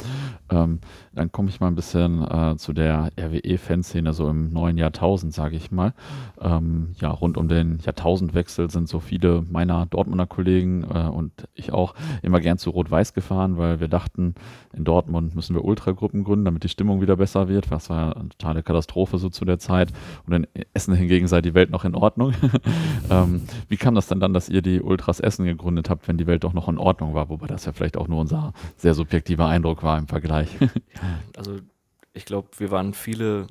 ähm, 0.50 0.80
dann 1.14 1.30
komme 1.30 1.48
ich 1.48 1.60
mal 1.60 1.68
ein 1.68 1.76
bisschen 1.76 2.22
äh, 2.22 2.56
zu 2.56 2.72
der 2.72 3.10
RWE-Fanszene, 3.16 4.12
so 4.12 4.28
im 4.28 4.52
neuen 4.52 4.78
Jahrtausend, 4.78 5.32
sage 5.32 5.54
ich 5.54 5.70
mal. 5.70 5.94
Ähm, 6.40 6.94
ja, 7.00 7.10
rund 7.10 7.36
um 7.36 7.46
den 7.46 7.78
Jahrtausendwechsel 7.78 8.68
sind 8.70 8.88
so 8.88 8.98
viele 8.98 9.44
meiner 9.48 9.86
Dortmunder 9.86 10.26
Kollegen 10.26 10.82
äh, 10.92 11.08
und 11.08 11.32
ich 11.54 11.72
auch 11.72 11.94
immer 12.22 12.40
gern 12.40 12.58
zu 12.58 12.70
Rot-Weiß 12.70 13.14
gefahren, 13.14 13.58
weil 13.58 13.78
wir 13.78 13.88
dachten, 13.88 14.34
in 14.72 14.82
Dortmund 14.82 15.36
müssen 15.36 15.54
wir 15.54 15.64
Ultragruppen 15.64 16.24
gründen, 16.24 16.46
damit 16.46 16.64
die 16.64 16.68
Stimmung 16.68 17.00
wieder 17.00 17.16
besser 17.16 17.48
wird. 17.48 17.70
Das 17.70 17.90
war 17.90 18.16
eine 18.16 18.30
totale 18.30 18.64
Katastrophe 18.64 19.18
so 19.18 19.28
zu 19.28 19.44
der 19.44 19.60
Zeit. 19.60 19.92
Und 20.26 20.32
in 20.32 20.46
Essen 20.74 20.94
hingegen 20.94 21.28
sei 21.28 21.42
die 21.42 21.54
Welt 21.54 21.70
noch 21.70 21.84
in 21.84 21.94
Ordnung. 21.94 22.32
ähm, 23.10 23.42
wie 23.68 23.76
kam 23.76 23.94
das 23.94 24.08
denn 24.08 24.18
dann, 24.18 24.32
dass 24.34 24.48
ihr 24.48 24.62
die 24.62 24.80
Ultras 24.80 25.20
Essen 25.20 25.44
gegründet 25.44 25.90
habt, 25.90 26.08
wenn 26.08 26.18
die 26.18 26.26
Welt 26.26 26.42
doch 26.42 26.54
noch 26.54 26.68
in 26.68 26.78
Ordnung 26.78 27.14
war? 27.14 27.28
Wobei 27.28 27.46
das 27.46 27.67
ja 27.68 27.72
vielleicht 27.72 27.96
auch 27.96 28.08
nur 28.08 28.20
unser 28.20 28.52
sehr 28.76 28.94
subjektiver 28.94 29.46
Eindruck 29.46 29.82
war 29.82 29.98
im 29.98 30.08
Vergleich. 30.08 30.48
Also 31.36 31.58
ich 32.12 32.24
glaube, 32.24 32.48
wir 32.58 32.70
waren 32.70 32.94
viele 32.94 33.46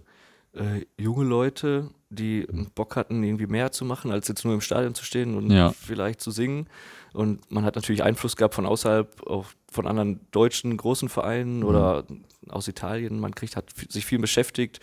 äh, 0.53 0.85
junge 0.97 1.23
Leute, 1.25 1.89
die 2.09 2.47
Bock 2.75 2.95
hatten, 2.95 3.23
irgendwie 3.23 3.47
mehr 3.47 3.71
zu 3.71 3.85
machen, 3.85 4.11
als 4.11 4.27
jetzt 4.27 4.43
nur 4.45 4.53
im 4.53 4.61
Stadion 4.61 4.95
zu 4.95 5.03
stehen 5.05 5.35
und 5.35 5.51
Ja. 5.51 5.71
vielleicht 5.71 6.21
zu 6.21 6.31
singen. 6.31 6.67
Und 7.13 7.49
man 7.51 7.63
hat 7.65 7.75
natürlich 7.75 8.03
Einfluss 8.03 8.35
gehabt 8.35 8.55
von 8.55 8.65
außerhalb, 8.65 9.25
auch 9.27 9.45
von 9.71 9.87
anderen 9.87 10.19
deutschen 10.31 10.75
großen 10.77 11.09
Vereinen 11.09 11.63
oder 11.63 12.05
aus 12.49 12.67
Italien. 12.67 13.19
Man 13.19 13.35
kriegt, 13.35 13.55
hat 13.55 13.65
sich 13.89 14.05
viel 14.05 14.19
beschäftigt 14.19 14.79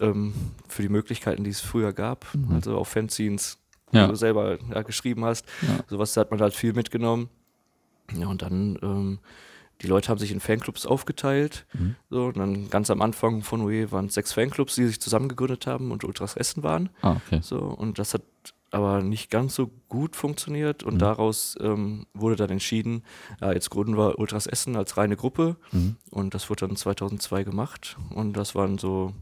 ähm, 0.00 0.34
für 0.68 0.82
die 0.82 0.88
Möglichkeiten, 0.88 1.44
die 1.44 1.50
es 1.50 1.60
früher 1.60 1.92
gab. 1.92 2.26
Mhm. 2.34 2.54
Also 2.54 2.76
auf 2.76 2.88
Fanzines 2.88 3.58
Ja. 3.92 4.04
die 4.06 4.10
du 4.10 4.16
selber 4.16 4.58
ja, 4.72 4.82
geschrieben 4.82 5.24
hast. 5.24 5.44
Ja. 5.62 5.80
Sowas 5.88 6.16
hat 6.16 6.30
man 6.30 6.40
halt 6.40 6.54
viel 6.54 6.72
mitgenommen. 6.72 7.28
Ja, 8.18 8.26
und 8.28 8.42
dann, 8.42 8.78
ähm, 8.82 9.18
die 9.82 9.86
Leute 9.86 10.08
haben 10.10 10.18
sich 10.18 10.30
in 10.30 10.40
Fanclubs 10.40 10.84
aufgeteilt. 10.86 11.64
Mhm. 11.72 11.96
So, 12.10 12.26
und 12.26 12.36
dann 12.36 12.68
ganz 12.70 12.90
am 12.90 13.00
Anfang 13.02 13.42
von 13.42 13.62
UE 13.62 13.90
waren 13.92 14.06
es 14.06 14.14
sechs 14.14 14.32
Fanclubs, 14.32 14.74
die 14.74 14.86
sich 14.86 15.00
zusammengegründet 15.00 15.66
haben 15.66 15.90
und 15.90 16.04
Ultras 16.04 16.36
Essen 16.36 16.62
waren. 16.62 16.90
Ah, 17.02 17.12
okay. 17.12 17.40
So, 17.42 17.58
und 17.60 17.98
das 17.98 18.12
hat 18.14 18.22
aber 18.72 19.02
nicht 19.02 19.30
ganz 19.30 19.54
so 19.56 19.68
gut 19.88 20.14
funktioniert 20.14 20.82
und 20.84 20.94
Mhm. 20.94 20.98
daraus 21.00 21.56
ähm, 21.60 22.06
wurde 22.14 22.36
dann 22.36 22.50
entschieden, 22.50 23.02
ja, 23.40 23.52
jetzt 23.52 23.70
gründen 23.70 23.96
wir 23.96 24.18
Ultras 24.20 24.46
Essen 24.46 24.76
als 24.76 24.96
reine 24.96 25.16
Gruppe 25.16 25.56
Mhm. 25.72 25.96
und 26.10 26.34
das 26.34 26.48
wurde 26.50 26.68
dann 26.68 26.76
2002 26.76 27.42
gemacht 27.42 27.96
und 28.10 28.34
das 28.34 28.54
waren 28.54 28.78
so 28.78 29.12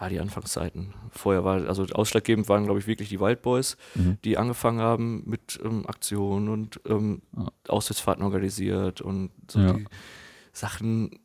ja, 0.00 0.08
die 0.08 0.18
Anfangszeiten. 0.20 0.94
Vorher 1.10 1.44
war, 1.44 1.66
also 1.68 1.84
ausschlaggebend 1.84 2.48
waren, 2.48 2.64
glaube 2.64 2.78
ich, 2.80 2.86
wirklich 2.86 3.08
die 3.10 3.20
Wild 3.20 3.42
Boys, 3.42 3.76
Mhm. 3.94 4.16
die 4.24 4.38
angefangen 4.38 4.80
haben 4.80 5.22
mit 5.26 5.60
ähm, 5.62 5.86
Aktionen 5.86 6.48
und 6.48 6.80
ähm, 6.86 7.22
Ja. 7.36 7.48
Auswärtsfahrten 7.68 8.24
organisiert 8.24 9.00
und 9.00 9.30
so 9.48 9.60
Ja. 9.60 9.72
die 9.74 9.84
Sachen, 10.52 11.20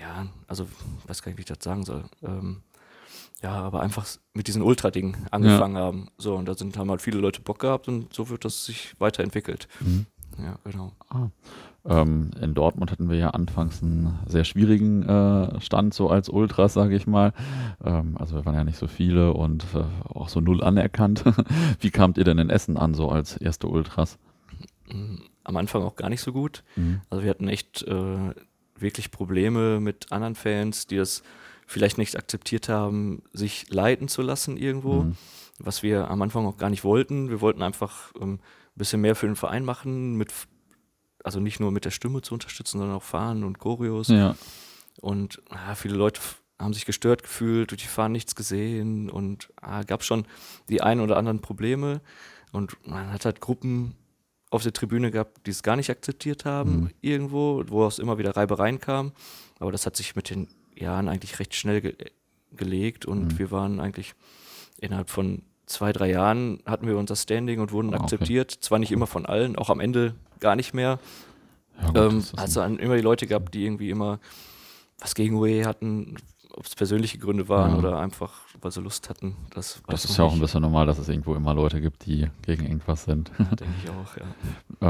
ja, 0.00 0.26
also 0.48 0.66
weiß 1.06 1.22
gar 1.22 1.30
nicht, 1.30 1.38
wie 1.38 1.42
ich 1.42 1.46
das 1.46 1.58
sagen 1.62 1.84
soll. 1.84 2.04
Ähm, 2.22 2.62
ja, 3.42 3.52
aber 3.52 3.80
einfach 3.80 4.06
mit 4.32 4.48
diesen 4.48 4.62
Ultra-Dingen 4.62 5.26
angefangen 5.30 5.76
haben. 5.76 6.08
So, 6.18 6.34
und 6.34 6.46
da 6.46 6.54
sind, 6.54 6.76
haben 6.78 6.90
halt 6.90 7.02
viele 7.02 7.18
Leute 7.18 7.42
Bock 7.42 7.58
gehabt 7.58 7.88
und 7.88 8.12
so 8.12 8.28
wird 8.30 8.44
das 8.44 8.64
sich 8.64 8.94
weiterentwickelt. 8.98 9.68
Mhm. 9.80 10.06
Ja, 10.38 10.58
genau. 10.64 10.92
Ah. 11.10 11.28
Ähm, 11.86 12.30
in 12.40 12.54
Dortmund 12.54 12.90
hatten 12.90 13.10
wir 13.10 13.18
ja 13.18 13.30
anfangs 13.30 13.82
einen 13.82 14.18
sehr 14.26 14.44
schwierigen 14.44 15.02
äh, 15.02 15.60
Stand, 15.60 15.92
so 15.92 16.08
als 16.08 16.28
Ultras, 16.30 16.72
sage 16.72 16.96
ich 16.96 17.06
mal. 17.06 17.32
Ähm, 17.84 18.16
also 18.18 18.36
wir 18.36 18.46
waren 18.46 18.54
ja 18.54 18.64
nicht 18.64 18.78
so 18.78 18.86
viele 18.86 19.32
und 19.34 19.66
äh, 19.74 19.84
auch 20.08 20.28
so 20.30 20.40
null 20.40 20.62
anerkannt. 20.64 21.24
Wie 21.80 21.90
kamt 21.90 22.16
ihr 22.16 22.24
denn 22.24 22.38
in 22.38 22.48
Essen 22.50 22.76
an, 22.78 22.94
so 22.94 23.10
als 23.10 23.36
erste 23.36 23.66
Ultras? 23.68 24.18
Am 25.44 25.56
Anfang 25.56 25.82
auch 25.82 25.96
gar 25.96 26.08
nicht 26.08 26.20
so 26.22 26.32
gut. 26.32 26.62
Mhm. 26.76 27.00
Also 27.10 27.22
wir 27.22 27.30
hatten 27.30 27.48
echt 27.48 27.82
äh, 27.82 28.34
wirklich 28.78 29.10
Probleme 29.10 29.80
mit 29.80 30.12
anderen 30.12 30.34
Fans, 30.34 30.86
die 30.86 30.96
das 30.96 31.22
vielleicht 31.66 31.98
nicht 31.98 32.16
akzeptiert 32.16 32.68
haben, 32.68 33.22
sich 33.32 33.66
leiten 33.70 34.08
zu 34.08 34.22
lassen 34.22 34.56
irgendwo, 34.56 35.02
Mhm. 35.04 35.16
was 35.58 35.82
wir 35.82 36.10
am 36.10 36.20
Anfang 36.22 36.46
auch 36.46 36.56
gar 36.58 36.70
nicht 36.70 36.84
wollten. 36.84 37.30
Wir 37.30 37.40
wollten 37.40 37.62
einfach 37.62 38.12
ähm, 38.20 38.34
ein 38.34 38.38
bisschen 38.76 39.00
mehr 39.00 39.14
für 39.16 39.26
den 39.26 39.36
Verein 39.36 39.64
machen, 39.64 40.14
mit, 40.16 40.32
also 41.24 41.40
nicht 41.40 41.58
nur 41.58 41.72
mit 41.72 41.84
der 41.84 41.90
Stimme 41.90 42.22
zu 42.22 42.34
unterstützen, 42.34 42.78
sondern 42.78 42.96
auch 42.96 43.02
Fahnen 43.02 43.42
und 43.42 43.58
Choreos. 43.58 44.06
Ja, 44.08 44.36
Und 45.00 45.42
ah, 45.50 45.74
viele 45.74 45.96
Leute 45.96 46.20
haben 46.60 46.72
sich 46.72 46.84
gestört 46.86 47.22
gefühlt, 47.24 47.72
durch 47.72 47.82
die 47.82 47.88
Fahnen 47.88 48.12
nichts 48.12 48.36
gesehen 48.36 49.10
und 49.10 49.48
ah, 49.60 49.82
gab 49.82 50.04
schon 50.04 50.24
die 50.68 50.80
ein 50.82 51.00
oder 51.00 51.16
anderen 51.16 51.40
Probleme. 51.40 52.00
Und 52.52 52.76
man 52.86 53.12
hat 53.12 53.24
halt 53.24 53.40
Gruppen 53.40 53.96
auf 54.50 54.62
der 54.62 54.72
Tribüne 54.72 55.10
gehabt, 55.10 55.44
die 55.46 55.50
es 55.50 55.64
gar 55.64 55.74
nicht 55.74 55.90
akzeptiert 55.90 56.44
haben, 56.44 56.82
Mhm. 56.82 56.90
irgendwo, 57.00 57.64
wo 57.66 57.84
es 57.88 57.98
immer 57.98 58.18
wieder 58.18 58.36
Reibereien 58.36 58.78
kam. 58.78 59.10
Aber 59.58 59.72
das 59.72 59.84
hat 59.86 59.96
sich 59.96 60.14
mit 60.14 60.30
den 60.30 60.46
Jahren 60.76 61.08
eigentlich 61.08 61.40
recht 61.40 61.54
schnell 61.56 61.80
ge 61.80 61.96
gelegt 62.52 63.04
und 63.04 63.32
Mhm. 63.32 63.38
wir 63.40 63.50
waren 63.50 63.80
eigentlich 63.80 64.14
innerhalb 64.78 65.10
von 65.10 65.42
zwei, 65.66 65.92
drei 65.92 66.10
Jahren 66.10 66.60
hatten 66.66 66.86
wir 66.86 66.96
unser 66.96 67.16
Standing 67.16 67.60
und 67.60 67.72
wurden 67.72 67.88
okay. 67.94 68.02
akzeptiert. 68.02 68.50
Zwar 68.50 68.78
nicht 68.78 68.92
immer 68.92 69.06
von 69.06 69.26
allen, 69.26 69.56
auch 69.56 69.70
am 69.70 69.80
Ende 69.80 70.14
gar 70.40 70.56
nicht 70.56 70.74
mehr. 70.74 70.98
ja 71.80 71.86
gut, 71.88 71.96
Ähm, 71.96 72.24
dann 72.54 72.78
immer 72.78 72.96
die 72.96 73.02
Leute 73.02 73.26
gehabt, 73.26 73.54
die 73.54 73.64
irgendwie 73.64 73.90
immer 73.90 74.18
was 74.98 75.14
gegen 75.14 75.34
UE 75.36 75.64
hatten, 75.64 76.16
ob 76.56 76.64
es 76.66 76.74
persönliche 76.74 77.18
Gründe 77.18 77.48
waren 77.48 77.72
Ja. 77.72 77.78
oder 77.78 77.98
einfach, 77.98 78.32
weil 78.60 78.70
sie 78.70 78.80
Lust 78.80 79.08
hatten. 79.10 79.36
Das, 79.54 79.82
Das 79.88 80.04
ist 80.04 80.16
ja 80.16 80.24
auch 80.24 80.32
ein 80.32 80.38
bisschen 80.40 80.62
normal, 80.62 80.86
dass 80.86 80.98
es 80.98 81.08
irgendwo 81.08 81.34
immer 81.34 81.52
Leute 81.54 81.80
gibt, 81.80 82.06
die 82.06 82.28
gegen 82.42 82.64
irgendwas 82.64 83.04
sind. 83.04 83.30
Denke 83.38 83.64
ich 83.82 83.90
auch, 83.90 84.16
ja. 84.16 84.24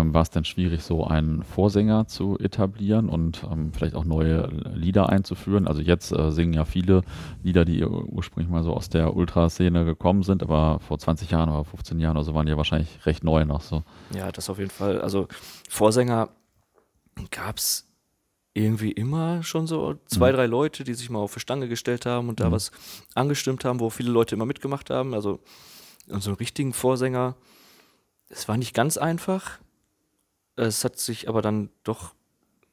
Ähm, 0.00 0.12
war 0.12 0.22
es 0.22 0.30
denn 0.30 0.44
schwierig, 0.44 0.82
so 0.82 1.06
einen 1.06 1.42
Vorsänger 1.42 2.06
zu 2.06 2.38
etablieren 2.38 3.08
und 3.08 3.44
ähm, 3.50 3.72
vielleicht 3.72 3.94
auch 3.94 4.04
neue 4.04 4.48
Lieder 4.74 5.08
einzuführen? 5.08 5.66
Also 5.66 5.80
jetzt 5.80 6.12
äh, 6.12 6.30
singen 6.32 6.52
ja 6.52 6.64
viele 6.64 7.02
Lieder, 7.42 7.64
die 7.64 7.82
ur- 7.84 8.04
ursprünglich 8.06 8.50
mal 8.50 8.62
so 8.62 8.74
aus 8.74 8.88
der 8.88 9.14
Ultraszene 9.16 9.84
gekommen 9.84 10.22
sind, 10.22 10.42
aber 10.42 10.80
vor 10.80 10.98
20 10.98 11.30
Jahren 11.30 11.48
oder 11.48 11.64
15 11.64 11.98
Jahren 11.98 12.16
oder 12.16 12.24
so 12.24 12.34
waren 12.34 12.46
die 12.46 12.50
ja 12.52 12.56
wahrscheinlich 12.58 13.04
recht 13.06 13.24
neu 13.24 13.44
noch 13.44 13.62
so. 13.62 13.82
Ja, 14.14 14.30
das 14.30 14.50
auf 14.50 14.58
jeden 14.58 14.70
Fall. 14.70 15.00
Also 15.00 15.28
Vorsänger 15.70 16.28
gab 17.30 17.56
es 17.58 17.86
irgendwie 18.54 18.92
immer 18.92 19.42
schon 19.42 19.66
so 19.66 19.96
zwei, 20.06 20.30
Mhm. 20.30 20.36
drei 20.36 20.46
Leute, 20.46 20.84
die 20.84 20.94
sich 20.94 21.10
mal 21.10 21.18
auf 21.18 21.34
die 21.34 21.40
Stange 21.40 21.68
gestellt 21.68 22.06
haben 22.06 22.28
und 22.28 22.38
da 22.40 22.48
Mhm. 22.48 22.52
was 22.52 22.70
angestimmt 23.14 23.64
haben, 23.64 23.80
wo 23.80 23.90
viele 23.90 24.10
Leute 24.12 24.36
immer 24.36 24.46
mitgemacht 24.46 24.90
haben. 24.90 25.12
Also 25.12 25.40
und 26.08 26.22
so 26.22 26.30
einen 26.30 26.36
richtigen 26.36 26.72
Vorsänger, 26.72 27.34
es 28.28 28.46
war 28.48 28.56
nicht 28.56 28.72
ganz 28.74 28.96
einfach. 28.96 29.58
Es 30.56 30.84
hat 30.84 30.98
sich 30.98 31.28
aber 31.28 31.42
dann 31.42 31.68
doch 31.82 32.14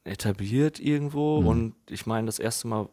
etabliert 0.04 0.78
irgendwo 0.80 1.40
Mhm. 1.40 1.46
und 1.48 1.74
ich 1.90 2.06
meine, 2.06 2.26
das 2.26 2.38
erste 2.38 2.68
Mal, 2.68 2.88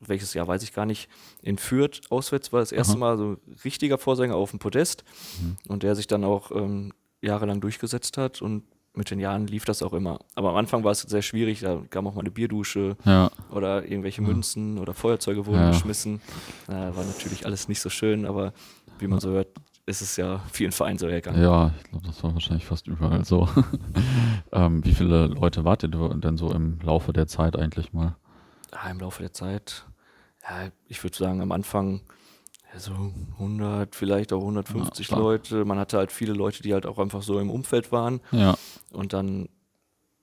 welches 0.00 0.32
Jahr 0.34 0.48
weiß 0.48 0.62
ich 0.62 0.72
gar 0.72 0.86
nicht, 0.86 1.08
in 1.42 1.58
Fürth 1.58 2.00
auswärts 2.10 2.52
war 2.52 2.60
das 2.60 2.72
erste 2.72 2.92
Aha. 2.94 2.98
Mal 2.98 3.18
so 3.18 3.24
ein 3.32 3.56
richtiger 3.64 3.98
Vorsänger 3.98 4.36
auf 4.36 4.50
dem 4.50 4.58
Podest 4.58 5.04
Mhm. 5.40 5.56
und 5.68 5.82
der 5.82 5.94
sich 5.94 6.06
dann 6.06 6.24
auch 6.24 6.50
ähm, 6.50 6.92
jahrelang 7.20 7.60
durchgesetzt 7.60 8.16
hat 8.16 8.40
und 8.42 8.64
mit 8.94 9.10
den 9.10 9.18
Jahren 9.20 9.46
lief 9.46 9.64
das 9.64 9.82
auch 9.82 9.92
immer. 9.92 10.18
Aber 10.34 10.50
am 10.50 10.56
Anfang 10.56 10.84
war 10.84 10.90
es 10.92 11.00
sehr 11.00 11.22
schwierig, 11.22 11.60
da 11.60 11.82
kam 11.90 12.06
auch 12.06 12.14
mal 12.14 12.20
eine 12.20 12.30
Bierdusche 12.30 12.96
Ja, 13.04 13.30
oder 13.50 13.84
irgendwelche 13.84 14.20
Ja. 14.22 14.28
Münzen 14.28 14.78
oder 14.78 14.92
Feuerzeuge 14.94 15.46
wurden 15.46 15.62
Ja. 15.62 15.70
geschmissen. 15.70 16.20
Äh, 16.68 16.72
war 16.72 17.04
natürlich 17.04 17.46
alles 17.46 17.68
nicht 17.68 17.80
so 17.80 17.88
schön, 17.88 18.26
aber 18.26 18.52
wie 18.98 19.06
man 19.06 19.20
so 19.20 19.30
hört, 19.30 19.48
ist 19.86 20.00
es 20.02 20.16
ja 20.16 20.40
vielen 20.52 20.72
Vereinen 20.72 20.98
so 20.98 21.06
ergangen. 21.08 21.42
ja, 21.42 21.72
ich 21.82 21.90
glaube, 21.90 22.06
das 22.06 22.22
war 22.22 22.32
wahrscheinlich 22.34 22.66
fast 22.66 22.86
überall 22.86 23.24
so. 23.24 23.48
ähm, 24.52 24.84
wie 24.84 24.92
viele 24.94 25.26
Leute 25.26 25.64
wart 25.64 25.82
ihr 25.82 25.88
denn 25.88 26.36
so 26.36 26.52
im 26.52 26.78
Laufe 26.82 27.12
der 27.12 27.26
Zeit 27.26 27.56
eigentlich 27.56 27.92
mal? 27.92 28.14
Ah, 28.70 28.90
Im 28.90 29.00
Laufe 29.00 29.22
der 29.22 29.32
Zeit, 29.32 29.84
ja, 30.48 30.68
ich 30.88 31.02
würde 31.02 31.16
sagen, 31.16 31.40
am 31.40 31.52
Anfang 31.52 31.94
ja, 31.96 32.00
so 32.78 32.92
100, 33.38 33.94
vielleicht 33.94 34.32
auch 34.32 34.40
150 34.40 35.06
stark. 35.06 35.20
Leute. 35.20 35.64
Man 35.64 35.78
hatte 35.78 35.98
halt 35.98 36.12
viele 36.12 36.32
Leute, 36.32 36.62
die 36.62 36.72
halt 36.72 36.86
auch 36.86 36.98
einfach 36.98 37.22
so 37.22 37.38
im 37.38 37.50
Umfeld 37.50 37.92
waren. 37.92 38.20
Ja, 38.32 38.56
Und 38.90 39.12
dann, 39.12 39.48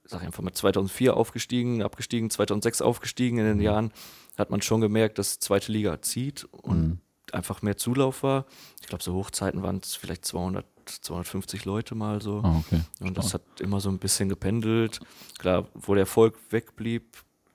sag 0.06 0.22
ich 0.22 0.28
einfach 0.28 0.44
mal, 0.44 0.54
2004 0.54 1.16
aufgestiegen, 1.16 1.82
abgestiegen, 1.84 2.30
2006 2.30 2.82
aufgestiegen. 2.82 3.38
In 3.40 3.46
den 3.46 3.58
Mhm. 3.58 3.64
Jahren 3.64 3.92
hat 4.38 4.50
man 4.50 4.62
schon 4.62 4.82
gemerkt, 4.82 5.18
dass 5.20 5.40
zweite 5.40 5.72
Liga 5.72 6.02
zieht 6.02 6.46
und 6.52 6.82
Mhm. 6.82 6.98
einfach 7.32 7.62
mehr 7.62 7.78
Zulauf 7.78 8.24
war. 8.24 8.46
Ich 8.82 8.88
glaube, 8.88 9.04
so 9.04 9.14
Hochzeiten 9.14 9.62
waren 9.64 9.80
es 9.84 9.96
vielleicht 9.96 10.26
200, 10.26 10.66
250 10.86 11.66
Leute 11.66 11.94
mal 11.94 12.22
so. 12.22 12.42
Ah, 12.44 12.58
okay. 12.60 12.82
und 13.02 13.18
das 13.18 13.34
hat 13.36 13.42
immer 13.60 13.80
so 13.80 13.90
ein 13.90 14.00
bisschen 14.00 14.30
gependelt. 14.30 15.00
Klar, 15.38 15.68
wo 15.76 15.94
der 15.94 16.02
Erfolg 16.04 16.36
wegblieb 16.50 17.04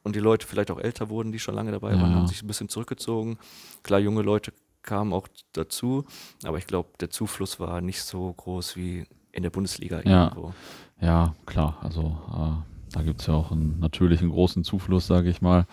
und 0.05 0.15
die 0.15 0.21
Leute 0.21 0.47
vielleicht 0.47 0.71
auch 0.71 0.79
älter 0.79 1.09
wurden, 1.09 1.33
die 1.33 1.39
schon 1.41 1.55
lange 1.55 1.73
dabei 1.73 1.95
waren, 2.01 2.11
Ja. 2.13 2.17
haben 2.19 2.27
sich 2.29 2.43
ein 2.43 2.47
bisschen 2.47 2.69
zurückgezogen. 2.69 3.39
Klar, 3.83 3.99
junge 4.01 4.23
Leute 4.23 4.53
kamen 4.85 5.13
auch 5.13 5.27
dazu, 5.53 6.05
aber 6.45 6.59
ich 6.59 6.67
glaube, 6.67 6.91
der 7.01 7.11
Zufluss 7.11 7.59
war 7.59 7.81
nicht 7.81 8.03
so 8.03 8.33
groß 8.33 8.77
wie 8.77 9.07
in 9.33 9.43
der 9.43 9.51
Bundesliga 9.51 10.01
Ja. 10.05 10.25
irgendwo. 10.29 10.55
Ja, 11.01 11.35
klar. 11.47 11.79
Also 11.83 12.17
äh, 12.33 12.93
da 12.95 13.03
gibt 13.03 13.21
es 13.21 13.27
ja 13.27 13.35
auch 13.35 13.51
einen 13.51 13.81
natürlichen 13.81 14.31
großen 14.31 14.63
Zufluss, 14.63 15.09
sage 15.09 15.29
ich 15.29 15.43
mal, 15.43 15.67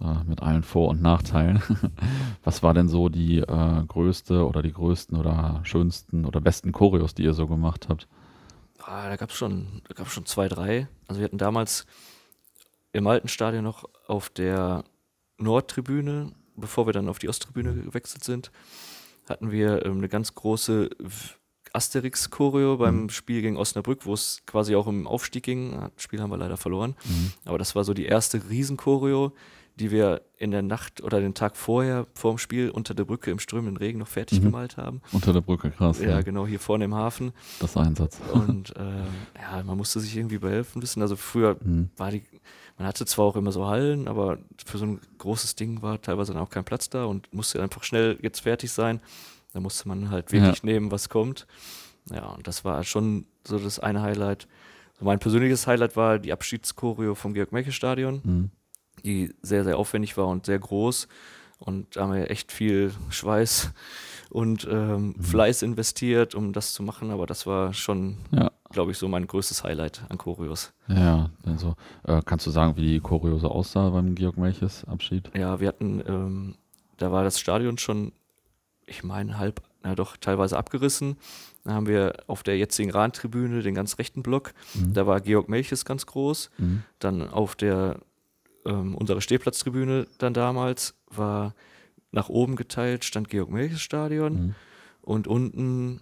äh, 0.00 0.24
mit 0.26 0.42
allen 0.42 0.64
Vor- 0.64 0.88
und 0.88 1.00
Nachteilen. 1.00 1.62
Was 2.42 2.62
war 2.64 2.74
denn 2.74 2.88
so 2.88 3.08
die 3.08 3.38
äh, 3.38 3.82
größte 3.86 4.44
oder 4.46 4.62
die 4.62 4.72
größten 4.72 5.16
oder 5.16 5.60
schönsten 5.62 6.24
oder 6.24 6.40
besten 6.40 6.72
Choreos, 6.72 7.14
die 7.14 7.22
ihr 7.22 7.34
so 7.34 7.46
gemacht 7.46 7.86
habt? 7.88 8.08
Ah, 8.82 9.08
da 9.08 9.16
gab 9.16 9.30
es 9.30 9.36
schon, 9.36 9.82
da 9.88 9.94
gab's 9.94 10.12
schon 10.12 10.26
zwei, 10.26 10.48
drei. 10.48 10.88
Also 11.06 11.20
wir 11.20 11.26
hatten 11.26 11.38
damals 11.38 11.86
im 12.92 13.06
alten 13.06 13.28
Stadion 13.28 13.62
noch 13.64 13.84
auf 14.08 14.28
der 14.28 14.84
Nordtribüne, 15.38 16.32
bevor 16.56 16.86
wir 16.86 16.92
dann 16.92 17.08
auf 17.08 17.18
die 17.18 17.28
Osttribüne 17.28 17.74
gewechselt 17.74 18.24
sind, 18.24 18.50
hatten 19.28 19.50
wir 19.50 19.84
ähm, 19.86 19.98
eine 19.98 20.08
ganz 20.08 20.34
große 20.34 20.90
Asterix-Choreo 21.72 22.76
beim 22.76 23.02
Mhm. 23.04 23.08
Spiel 23.10 23.42
gegen 23.42 23.56
Osnabrück, 23.56 24.06
wo 24.06 24.14
es 24.14 24.42
quasi 24.46 24.74
auch 24.76 24.86
im 24.86 25.06
Aufstieg 25.06 25.42
ging. 25.44 25.72
Das 25.72 26.02
Spiel 26.02 26.20
haben 26.20 26.30
wir 26.30 26.36
leider 26.36 26.56
verloren. 26.56 26.94
Mhm. 27.04 27.32
Aber 27.44 27.58
das 27.58 27.74
war 27.74 27.84
so 27.84 27.94
die 27.94 28.04
erste 28.06 28.40
Riesenchoreo, 28.48 29.32
die 29.76 29.90
wir 29.90 30.22
in 30.36 30.52
der 30.52 30.62
Nacht 30.62 31.02
oder 31.02 31.18
den 31.20 31.34
Tag 31.34 31.56
vorher, 31.56 32.06
vor 32.14 32.32
dem 32.34 32.38
Spiel, 32.38 32.70
unter 32.70 32.94
der 32.94 33.04
Brücke 33.04 33.32
im 33.32 33.40
strömenden 33.40 33.76
Regen 33.76 33.98
noch 33.98 34.06
fertig 34.06 34.38
Mhm. 34.40 34.44
gemalt 34.44 34.76
haben. 34.76 35.00
Unter 35.10 35.32
der 35.32 35.40
Brücke, 35.40 35.70
krass. 35.72 35.98
Ja, 36.00 36.10
Ja, 36.10 36.20
genau, 36.22 36.46
hier 36.46 36.60
vorne 36.60 36.84
im 36.84 36.94
Hafen. 36.94 37.32
Das 37.58 37.76
Einsatz. 37.76 38.20
Und 38.32 38.72
ähm, 38.76 39.06
ja, 39.40 39.60
man 39.64 39.76
musste 39.76 39.98
sich 39.98 40.16
irgendwie 40.16 40.38
behelfen 40.38 40.80
wissen. 40.80 41.02
Also 41.02 41.16
früher 41.16 41.56
Mhm. 41.60 41.90
war 41.96 42.12
die, 42.12 42.22
man 42.78 42.86
hatte 42.88 43.06
zwar 43.06 43.26
auch 43.26 43.36
immer 43.36 43.52
so 43.52 43.66
Hallen, 43.66 44.08
aber 44.08 44.38
für 44.66 44.78
so 44.78 44.86
ein 44.86 45.00
großes 45.18 45.54
Ding 45.54 45.80
war 45.82 46.00
teilweise 46.02 46.32
dann 46.32 46.42
auch 46.42 46.50
kein 46.50 46.64
Platz 46.64 46.90
da 46.90 47.04
und 47.04 47.32
musste 47.32 47.62
einfach 47.62 47.84
schnell 47.84 48.18
jetzt 48.22 48.40
fertig 48.40 48.72
sein. 48.72 49.00
Da 49.52 49.60
musste 49.60 49.86
man 49.88 50.10
halt 50.10 50.32
wirklich 50.32 50.62
nehmen, 50.64 50.90
was 50.90 51.08
kommt. 51.08 51.46
Ja, 52.10 52.26
und 52.30 52.46
das 52.48 52.64
war 52.64 52.82
schon 52.84 53.26
so 53.46 53.58
das 53.58 53.78
eine 53.78 54.02
Highlight. 54.02 54.48
So 54.98 55.04
mein 55.04 55.18
persönliches 55.20 55.66
Highlight 55.66 55.96
war 55.96 56.18
die 56.18 56.32
Abschiedschoreo 56.32 57.14
vom 57.14 57.34
Georg-Mecke-Stadion, 57.34 58.20
Mhm. 58.24 58.50
die 59.04 59.32
sehr, 59.42 59.62
sehr 59.64 59.78
aufwendig 59.78 60.16
war 60.16 60.26
und 60.26 60.46
sehr 60.46 60.58
groß. 60.58 61.06
Und 61.60 61.96
da 61.96 62.02
haben 62.02 62.12
wir 62.14 62.30
echt 62.30 62.50
viel 62.52 62.92
Schweiß 63.10 63.70
und 64.30 64.66
ähm, 64.70 65.14
Fleiß 65.20 65.62
investiert, 65.62 66.34
um 66.34 66.52
das 66.52 66.72
zu 66.74 66.82
machen, 66.82 67.10
aber 67.12 67.26
das 67.26 67.46
war 67.46 67.72
schon, 67.72 68.18
Ja. 68.32 68.50
Glaube 68.74 68.90
ich, 68.92 68.98
so 68.98 69.08
mein 69.08 69.26
größtes 69.26 69.64
Highlight 69.64 70.02
an 70.10 70.18
Choreos. 70.18 70.72
Ja, 70.88 71.30
also 71.46 71.74
äh, 72.06 72.20
kannst 72.24 72.46
du 72.46 72.50
sagen, 72.50 72.76
wie 72.76 72.82
die 72.82 73.00
Choreo 73.00 73.38
so 73.38 73.48
aussah 73.50 73.88
beim 73.88 74.14
Georg 74.14 74.36
Melches 74.36 74.84
Abschied? 74.84 75.30
Ja, 75.34 75.60
wir 75.60 75.68
hatten, 75.68 76.02
ähm, 76.06 76.54
da 76.98 77.10
war 77.10 77.24
das 77.24 77.40
Stadion 77.40 77.78
schon, 77.78 78.12
ich 78.86 79.02
meine, 79.02 79.38
halb, 79.38 79.62
na 79.82 79.94
doch, 79.94 80.16
teilweise 80.18 80.58
abgerissen. 80.58 81.16
Dann 81.64 81.74
haben 81.74 81.86
wir 81.86 82.12
auf 82.26 82.42
der 82.42 82.58
jetzigen 82.58 82.90
Rahntribüne 82.90 83.62
den 83.62 83.74
ganz 83.74 83.98
rechten 83.98 84.22
Block, 84.22 84.52
da 84.92 85.06
war 85.06 85.22
Georg 85.22 85.48
Melches 85.48 85.86
ganz 85.86 86.04
groß. 86.04 86.50
Mhm. 86.58 86.82
Dann 86.98 87.26
auf 87.30 87.56
der, 87.56 87.98
ähm, 88.66 88.94
unsere 88.94 89.22
Stehplatztribüne 89.22 90.06
dann 90.18 90.34
damals 90.34 90.94
war 91.08 91.54
nach 92.12 92.28
oben 92.28 92.56
geteilt, 92.56 93.04
stand 93.04 93.28
Georg 93.30 93.50
Melches 93.50 93.80
Stadion 93.80 94.32
Mhm. 94.34 94.54
und 95.02 95.26
unten 95.26 96.00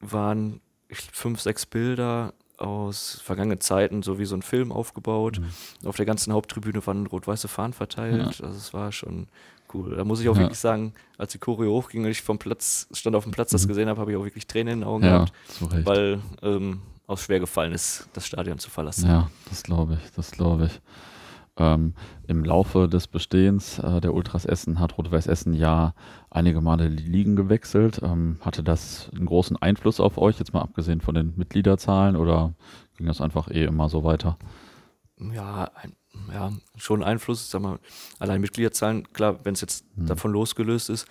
waren 0.00 0.60
fünf, 0.90 1.40
sechs 1.40 1.66
Bilder 1.66 2.32
aus 2.56 3.20
vergangenen 3.24 3.60
Zeiten, 3.60 4.02
so 4.02 4.18
wie 4.18 4.24
so 4.24 4.36
ein 4.36 4.42
Film 4.42 4.70
aufgebaut. 4.70 5.40
Auf 5.84 5.96
der 5.96 6.06
ganzen 6.06 6.32
Haupttribüne 6.32 6.86
waren 6.86 7.06
rot-weiße 7.06 7.48
Fahnen 7.48 7.72
verteilt. 7.72 8.40
Also 8.42 8.56
es 8.56 8.72
war 8.72 8.92
schon 8.92 9.26
cool. 9.72 9.96
Da 9.96 10.04
muss 10.04 10.20
ich 10.20 10.28
auch 10.28 10.36
Ja. 10.36 10.42
wirklich 10.42 10.58
sagen, 10.60 10.92
als 11.18 11.32
die 11.32 11.38
Choreo 11.38 11.72
hochging 11.72 12.04
und 12.04 12.10
ich 12.10 12.22
vom 12.22 12.38
Platz, 12.38 12.86
stand 12.92 13.16
auf 13.16 13.24
dem 13.24 13.32
Platz, 13.32 13.50
das 13.50 13.66
gesehen 13.66 13.88
habe, 13.88 14.00
habe 14.00 14.12
ich 14.12 14.16
auch 14.16 14.24
wirklich 14.24 14.46
Tränen 14.46 14.74
in 14.74 14.80
den 14.80 14.88
Augen 14.88 15.04
Ja, 15.04 15.10
gehabt, 15.24 15.32
weil 15.84 16.20
ähm, 16.42 16.80
auch 17.08 17.18
schwer 17.18 17.40
gefallen 17.40 17.72
ist, 17.72 18.08
das 18.12 18.24
Stadion 18.26 18.58
zu 18.60 18.70
verlassen. 18.70 19.08
Ja, 19.08 19.28
das 19.50 19.62
glaube 19.64 19.98
ich, 20.02 20.10
das 20.12 20.30
glaube 20.30 20.66
ich. 20.66 20.80
Ähm, 21.56 21.94
Im 22.26 22.44
Laufe 22.44 22.88
des 22.88 23.06
Bestehens 23.06 23.78
äh, 23.78 24.00
der 24.00 24.12
Ultras 24.12 24.44
Essen 24.44 24.80
hat 24.80 24.98
Rot-Weiß 24.98 25.28
Essen 25.28 25.54
ja 25.54 25.94
einige 26.30 26.60
Male 26.60 26.90
die 26.90 27.04
Ligen 27.04 27.36
gewechselt. 27.36 28.00
Ähm, 28.02 28.38
hatte 28.40 28.64
das 28.64 29.08
einen 29.14 29.26
großen 29.26 29.56
Einfluss 29.56 30.00
auf 30.00 30.18
euch, 30.18 30.38
jetzt 30.38 30.52
mal 30.52 30.62
abgesehen 30.62 31.00
von 31.00 31.14
den 31.14 31.34
Mitgliederzahlen, 31.36 32.16
oder 32.16 32.54
ging 32.96 33.06
das 33.06 33.20
einfach 33.20 33.48
eh 33.50 33.64
immer 33.64 33.88
so 33.88 34.02
weiter? 34.02 34.36
Ja, 35.18 35.70
ein, 35.76 35.94
ja, 36.32 36.50
schon 36.76 37.04
Einfluss, 37.04 37.48
sag 37.50 37.62
mal, 37.62 37.78
allein 38.18 38.40
Mitgliederzahlen, 38.40 39.12
klar, 39.12 39.38
wenn 39.44 39.54
es 39.54 39.60
jetzt 39.60 39.84
Mhm. 39.96 40.06
davon 40.06 40.32
losgelöst 40.32 40.90
ist, 40.90 41.06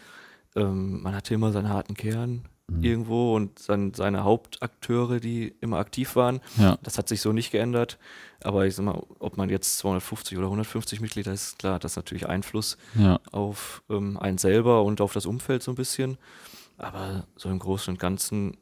ähm, 0.57 1.01
man 1.01 1.15
hatte 1.15 1.33
immer 1.33 1.53
seinen 1.53 1.69
harten 1.69 1.93
Kern 1.93 2.43
Mhm. 2.67 2.83
irgendwo 2.83 3.35
und 3.35 3.67
dann 3.67 3.93
seine 3.93 4.23
Hauptakteure, 4.23 5.19
die 5.19 5.53
immer 5.59 5.77
aktiv 5.79 6.15
waren. 6.15 6.39
Ja, 6.57 6.77
Das 6.81 6.97
hat 6.97 7.09
sich 7.09 7.19
so 7.19 7.33
nicht 7.33 7.51
geändert. 7.51 7.97
Aber 8.41 8.65
ich 8.65 8.75
sag 8.75 8.85
mal, 8.85 9.01
ob 9.19 9.35
man 9.37 9.49
jetzt 9.49 9.77
250 9.79 10.37
oder 10.37 10.47
150 10.47 11.01
Mitglieder 11.01 11.33
ist, 11.33 11.59
klar, 11.59 11.75
hat 11.75 11.83
das 11.83 11.95
natürlich 11.97 12.27
Einfluss 12.27 12.77
ja, 12.95 13.19
auf 13.33 13.83
ähm, 13.89 14.17
einen 14.17 14.37
selber 14.37 14.83
und 14.83 15.01
auf 15.01 15.11
das 15.13 15.25
Umfeld 15.25 15.61
so 15.63 15.71
ein 15.71 15.75
bisschen. 15.75 16.17
Aber 16.77 17.25
so 17.35 17.49
im 17.49 17.59
Großen 17.59 17.93
und 17.93 17.99
Ganzen 17.99 18.55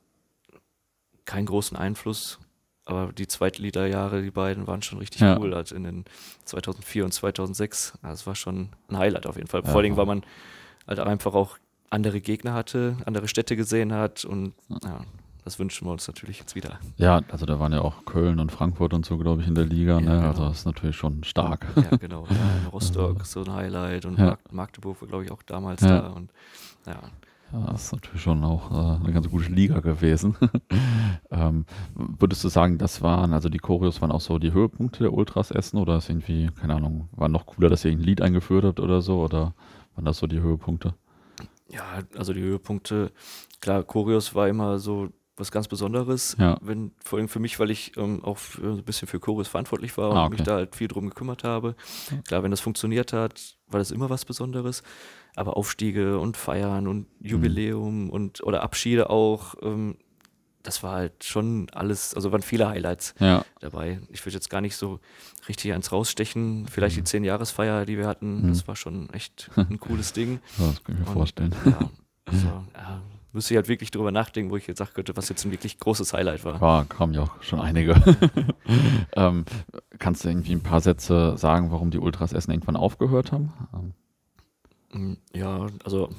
keinen 1.26 1.46
großen 1.46 1.78
Einfluss. 1.78 2.40
Aber 2.86 3.14
die 3.14 3.28
Zweitliederjahre, 3.28 4.22
die 4.24 4.32
beiden, 4.32 4.66
waren 4.68 4.82
schon 4.82 4.98
richtig 5.00 5.22
Ja. 5.22 5.38
cool. 5.38 5.54
Also 5.54 5.76
in 5.76 5.84
den 5.84 6.06
2004 6.46 7.06
und 7.06 7.14
2006. 7.14 7.94
Das 8.02 8.26
war 8.26 8.36
schon 8.36 8.70
ein 8.90 8.98
Highlight 8.98 9.28
auf 9.28 9.36
jeden 9.36 9.48
Fall. 9.48 9.62
Ja, 9.64 9.72
Vor 9.72 9.84
war- 9.84 9.98
weil 9.98 10.06
man 10.08 10.24
halt 10.88 11.00
einfach 11.00 11.34
auch 11.36 11.58
andere 11.92 12.22
Gegner 12.22 12.54
hatte, 12.54 12.98
andere 13.06 13.28
Städte 13.28 13.56
gesehen 13.56 13.94
hat. 13.94 14.26
Und 14.26 14.54
ja, 14.84 15.02
das 15.46 15.60
wünschen 15.60 15.88
wir 15.88 15.92
uns 15.92 16.08
natürlich 16.08 16.40
jetzt 16.40 16.56
wieder. 16.56 16.80
ja, 16.98 17.22
also 17.32 17.46
da 17.46 17.60
waren 17.60 17.74
ja 17.74 17.82
auch 17.82 18.06
Köln 18.06 18.40
und 18.40 18.52
Frankfurt 18.52 18.94
und 18.94 19.06
so, 19.06 19.18
glaube 19.18 19.42
ich, 19.42 19.48
in 19.48 19.56
der 19.56 19.66
Liga. 19.66 20.00
Ja, 20.00 20.02
ne? 20.02 20.06
genau. 20.18 20.28
Also 20.30 20.46
das 20.46 20.60
ist 20.60 20.66
natürlich 20.66 20.96
schon 20.96 21.24
stark. 21.24 21.66
Ja, 21.76 21.98
genau. 21.98 22.26
Ja, 22.30 22.70
Rostock 22.72 23.26
so 23.26 23.44
ein 23.44 23.54
Highlight 23.54 24.06
und 24.06 24.18
Ja. 24.18 24.38
Magdeburg 24.52 25.02
war, 25.02 25.08
glaube 25.08 25.26
ich, 25.26 25.32
auch 25.32 25.44
damals 25.44 25.82
da. 25.82 26.08
Und 26.10 26.32
ja, 26.86 27.00
Ja, 27.52 27.72
das 27.72 27.86
ist 27.86 27.92
natürlich 27.94 28.22
schon 28.22 28.44
auch 28.46 28.72
äh, 28.72 29.04
eine 29.04 29.12
ganz 29.14 29.30
gute 29.30 29.52
Liga 29.52 29.80
gewesen. 29.82 30.36
ähm, 31.32 31.66
würdest 31.96 32.44
du 32.44 32.48
sagen, 32.50 32.78
das 32.78 33.02
waren, 33.02 33.34
also 33.34 33.50
die 33.50 33.58
Choreos 33.58 34.00
waren 34.02 34.12
auch 34.12 34.22
so 34.22 34.38
die 34.40 34.54
Höhepunkte 34.54 35.04
der 35.04 35.14
Ultras 35.14 35.52
Essen 35.52 35.78
oder 35.78 35.98
ist 35.98 36.10
irgendwie, 36.10 36.50
keine 36.60 36.76
Ahnung, 36.76 37.10
war 37.12 37.28
noch 37.30 37.46
cooler, 37.48 37.70
dass 37.70 37.84
ihr 37.84 37.92
ein 37.92 38.00
Lied 38.00 38.22
eingeführt 38.22 38.64
habt 38.64 38.80
oder 38.80 39.02
so 39.02 39.22
oder 39.22 39.54
waren 39.96 40.06
das 40.06 40.20
so 40.20 40.28
die 40.28 40.40
Höhepunkte? 40.40 40.94
Ja, 41.72 42.00
also 42.18 42.34
die 42.34 42.42
Höhepunkte, 42.42 43.12
klar, 43.62 43.84
Choreos 43.84 44.36
war 44.36 44.48
immer 44.48 44.78
so 44.80 45.10
was 45.38 45.52
ganz 45.52 45.68
Besonderes, 45.68 46.36
Ja. 46.38 46.58
wenn, 46.62 46.92
vor 47.04 47.18
allem 47.18 47.28
für 47.30 47.40
mich, 47.40 47.60
weil 47.60 47.72
ich 47.72 47.98
ähm, 47.98 48.24
auch 48.24 48.38
für, 48.38 48.74
ein 48.74 48.84
bisschen 48.84 49.08
für 49.08 49.20
Choreos 49.20 49.48
verantwortlich 49.48 49.98
war 49.98 50.12
und 50.12 50.18
Ah, 50.18 50.26
okay. 50.26 50.34
mich 50.36 50.44
da 50.44 50.56
halt 50.56 50.76
viel 50.76 50.88
drum 50.88 51.08
gekümmert 51.10 51.44
habe. 51.44 51.76
Klar, 52.28 52.44
wenn 52.44 52.52
das 52.52 52.60
funktioniert 52.60 53.12
hat, 53.14 53.58
war 53.68 53.80
das 53.80 53.90
immer 53.92 54.10
was 54.10 54.26
Besonderes. 54.26 54.84
Aber 55.36 55.56
Aufstiege 55.58 56.20
und 56.20 56.36
Feiern 56.38 56.88
und 56.88 57.08
Jubiläum 57.22 58.10
und 58.10 58.44
oder 58.44 58.62
Abschiede 58.64 59.10
auch, 59.10 59.56
ähm, 59.62 59.98
das 60.64 60.84
war 60.84 60.94
halt 60.94 61.24
schon 61.24 61.68
alles, 61.72 62.14
also 62.14 62.32
waren 62.32 62.42
viele 62.42 62.68
Highlights 62.70 63.14
Ja, 63.20 63.44
dabei. 63.60 64.00
Ich 64.10 64.26
würde 64.26 64.36
jetzt 64.36 64.50
gar 64.50 64.62
nicht 64.62 64.76
so 64.76 65.00
richtig 65.48 65.74
eins 65.74 65.92
rausstechen. 65.92 66.68
Vielleicht 66.68 66.98
Mhm. 66.98 67.04
die 67.04 67.10
10-Jahresfeier, 67.10 67.86
die 67.86 67.98
wir 67.98 68.08
hatten, 68.08 68.48
das 68.50 68.68
war 68.68 68.76
schon 68.76 69.10
echt 69.12 69.50
ein 69.56 69.80
cooles 69.80 70.14
Ding. 70.14 70.40
das 70.58 70.84
kann 70.84 70.96
ich 70.96 71.02
mir 71.02 71.08
Und, 71.08 71.14
vorstellen. 71.14 71.56
Ja, 71.66 71.90
also, 72.26 72.48
ja, 72.76 73.02
müsste 73.34 73.54
ich 73.54 73.58
halt 73.58 73.68
wirklich 73.68 73.92
drüber 73.92 74.12
nachdenken, 74.12 74.52
wo 74.52 74.58
ich 74.58 74.68
jetzt 74.68 74.78
sagen 74.80 74.92
könnte, 74.94 75.16
was 75.16 75.30
jetzt 75.30 75.46
ein 75.46 75.52
wirklich 75.52 75.78
großes 75.80 76.14
Highlight 76.14 76.44
war. 76.46 76.60
War, 76.62 76.86
kamen 76.86 77.14
ja 77.14 77.22
auch 77.24 77.42
schon 77.42 77.60
einige. 77.62 77.96
ähm, 79.16 79.46
kannst 80.00 80.24
du 80.26 80.30
irgendwie 80.30 80.54
ein 80.54 80.62
paar 80.64 80.82
Sätze 80.82 81.38
sagen, 81.38 81.72
warum 81.72 81.92
die 81.92 82.00
Ultras 82.00 82.34
Essen 82.34 82.52
irgendwann 82.52 82.76
aufgehört 82.76 83.32
haben? 83.32 83.54
Ja, 85.34 85.68
also 85.86 86.10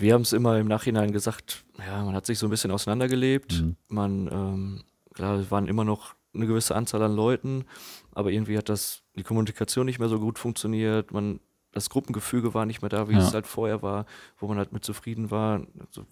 wir 0.00 0.14
haben 0.14 0.22
es 0.22 0.32
immer 0.32 0.58
im 0.58 0.66
Nachhinein 0.68 1.12
gesagt, 1.12 1.64
ja, 1.86 2.04
man 2.04 2.14
hat 2.14 2.26
sich 2.26 2.38
so 2.38 2.46
ein 2.46 2.50
bisschen 2.50 2.70
auseinandergelebt. 2.70 3.60
Mhm. 3.62 3.76
Man, 3.88 4.28
ähm, 4.32 4.84
klar, 5.14 5.38
es 5.38 5.50
waren 5.50 5.68
immer 5.68 5.84
noch 5.84 6.14
eine 6.34 6.46
gewisse 6.46 6.74
Anzahl 6.74 7.02
an 7.02 7.14
Leuten, 7.14 7.64
aber 8.12 8.30
irgendwie 8.30 8.56
hat 8.56 8.68
das, 8.68 9.02
die 9.16 9.22
Kommunikation 9.22 9.86
nicht 9.86 9.98
mehr 9.98 10.08
so 10.08 10.18
gut 10.20 10.38
funktioniert. 10.38 11.12
Man, 11.12 11.40
das 11.72 11.90
Gruppengefüge 11.90 12.54
war 12.54 12.66
nicht 12.66 12.82
mehr 12.82 12.88
da, 12.88 13.08
wie 13.08 13.12
Ja. 13.14 13.18
es 13.20 13.34
halt 13.34 13.46
vorher 13.46 13.82
war, 13.82 14.06
wo 14.38 14.46
man 14.48 14.58
halt 14.58 14.72
mit 14.72 14.84
zufrieden 14.84 15.30
war. 15.30 15.62
Also, 15.86 16.06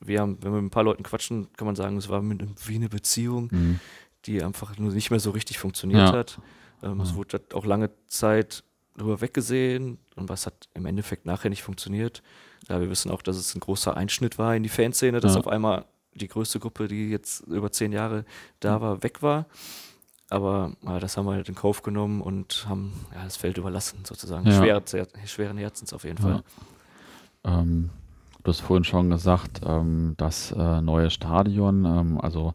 wir 0.00 0.20
haben, 0.20 0.38
wenn 0.42 0.52
wir 0.52 0.60
mit 0.60 0.66
ein 0.66 0.70
paar 0.70 0.82
Leuten 0.84 1.02
quatschen, 1.02 1.48
kann 1.56 1.66
man 1.66 1.76
sagen, 1.76 1.96
es 1.96 2.08
war 2.08 2.20
mit, 2.22 2.42
wie 2.68 2.74
eine 2.76 2.88
Beziehung. 2.88 3.48
mhm. 3.50 3.80
die 4.26 4.42
einfach 4.42 4.78
nur 4.78 4.90
nicht 4.92 5.10
mehr 5.10 5.20
so 5.20 5.32
richtig 5.32 5.58
funktioniert 5.58 6.00
Ja. 6.08 6.12
hat. 6.12 6.38
Ähm, 6.82 6.98
Es 7.02 7.14
wurde 7.14 7.34
halt 7.38 7.52
auch 7.54 7.66
lange 7.66 7.90
Zeit 8.06 8.63
drüber 8.96 9.20
weggesehen 9.20 9.98
und 10.16 10.28
was 10.28 10.46
hat 10.46 10.68
im 10.74 10.86
Endeffekt 10.86 11.26
nachher 11.26 11.48
nicht 11.50 11.62
funktioniert. 11.62 12.22
Ja, 12.68 12.80
wir 12.80 12.88
wissen 12.90 13.10
auch, 13.10 13.22
dass 13.22 13.36
es 13.36 13.54
ein 13.54 13.60
großer 13.60 13.96
Einschnitt 13.96 14.38
war 14.38 14.54
in 14.56 14.62
die 14.62 14.68
Fanszene, 14.68 15.20
dass 15.20 15.34
Ja. 15.34 15.40
auf 15.40 15.48
einmal 15.48 15.84
die 16.14 16.28
größte 16.28 16.60
Gruppe, 16.60 16.86
die 16.88 17.10
jetzt 17.10 17.40
über 17.46 17.72
zehn 17.72 17.92
Jahre 17.92 18.24
da 18.60 18.80
war, 18.80 19.02
weg 19.02 19.22
war. 19.22 19.46
Aber 20.30 20.72
ja, 20.82 20.98
das 21.00 21.16
haben 21.16 21.26
wir 21.26 21.32
halt 21.32 21.48
in 21.48 21.54
Kauf 21.54 21.82
genommen 21.82 22.20
und 22.22 22.66
haben 22.68 22.92
ja, 23.14 23.24
das 23.24 23.36
Feld 23.36 23.58
überlassen, 23.58 23.98
sozusagen. 24.04 24.46
Ja. 24.46 24.58
Schwer, 24.58 24.82
sehr, 24.84 25.06
schweren 25.26 25.58
Herzens 25.58 25.92
auf 25.92 26.04
jeden 26.04 26.18
Fall. 26.18 26.42
Ähm, 27.44 27.90
du 28.42 28.48
hast 28.50 28.60
vorhin 28.60 28.84
schon 28.84 29.10
gesagt, 29.10 29.60
ähm, 29.66 30.14
das 30.16 30.52
äh, 30.52 30.80
neue 30.80 31.10
Stadion, 31.10 31.84
ähm, 31.84 32.20
also 32.20 32.54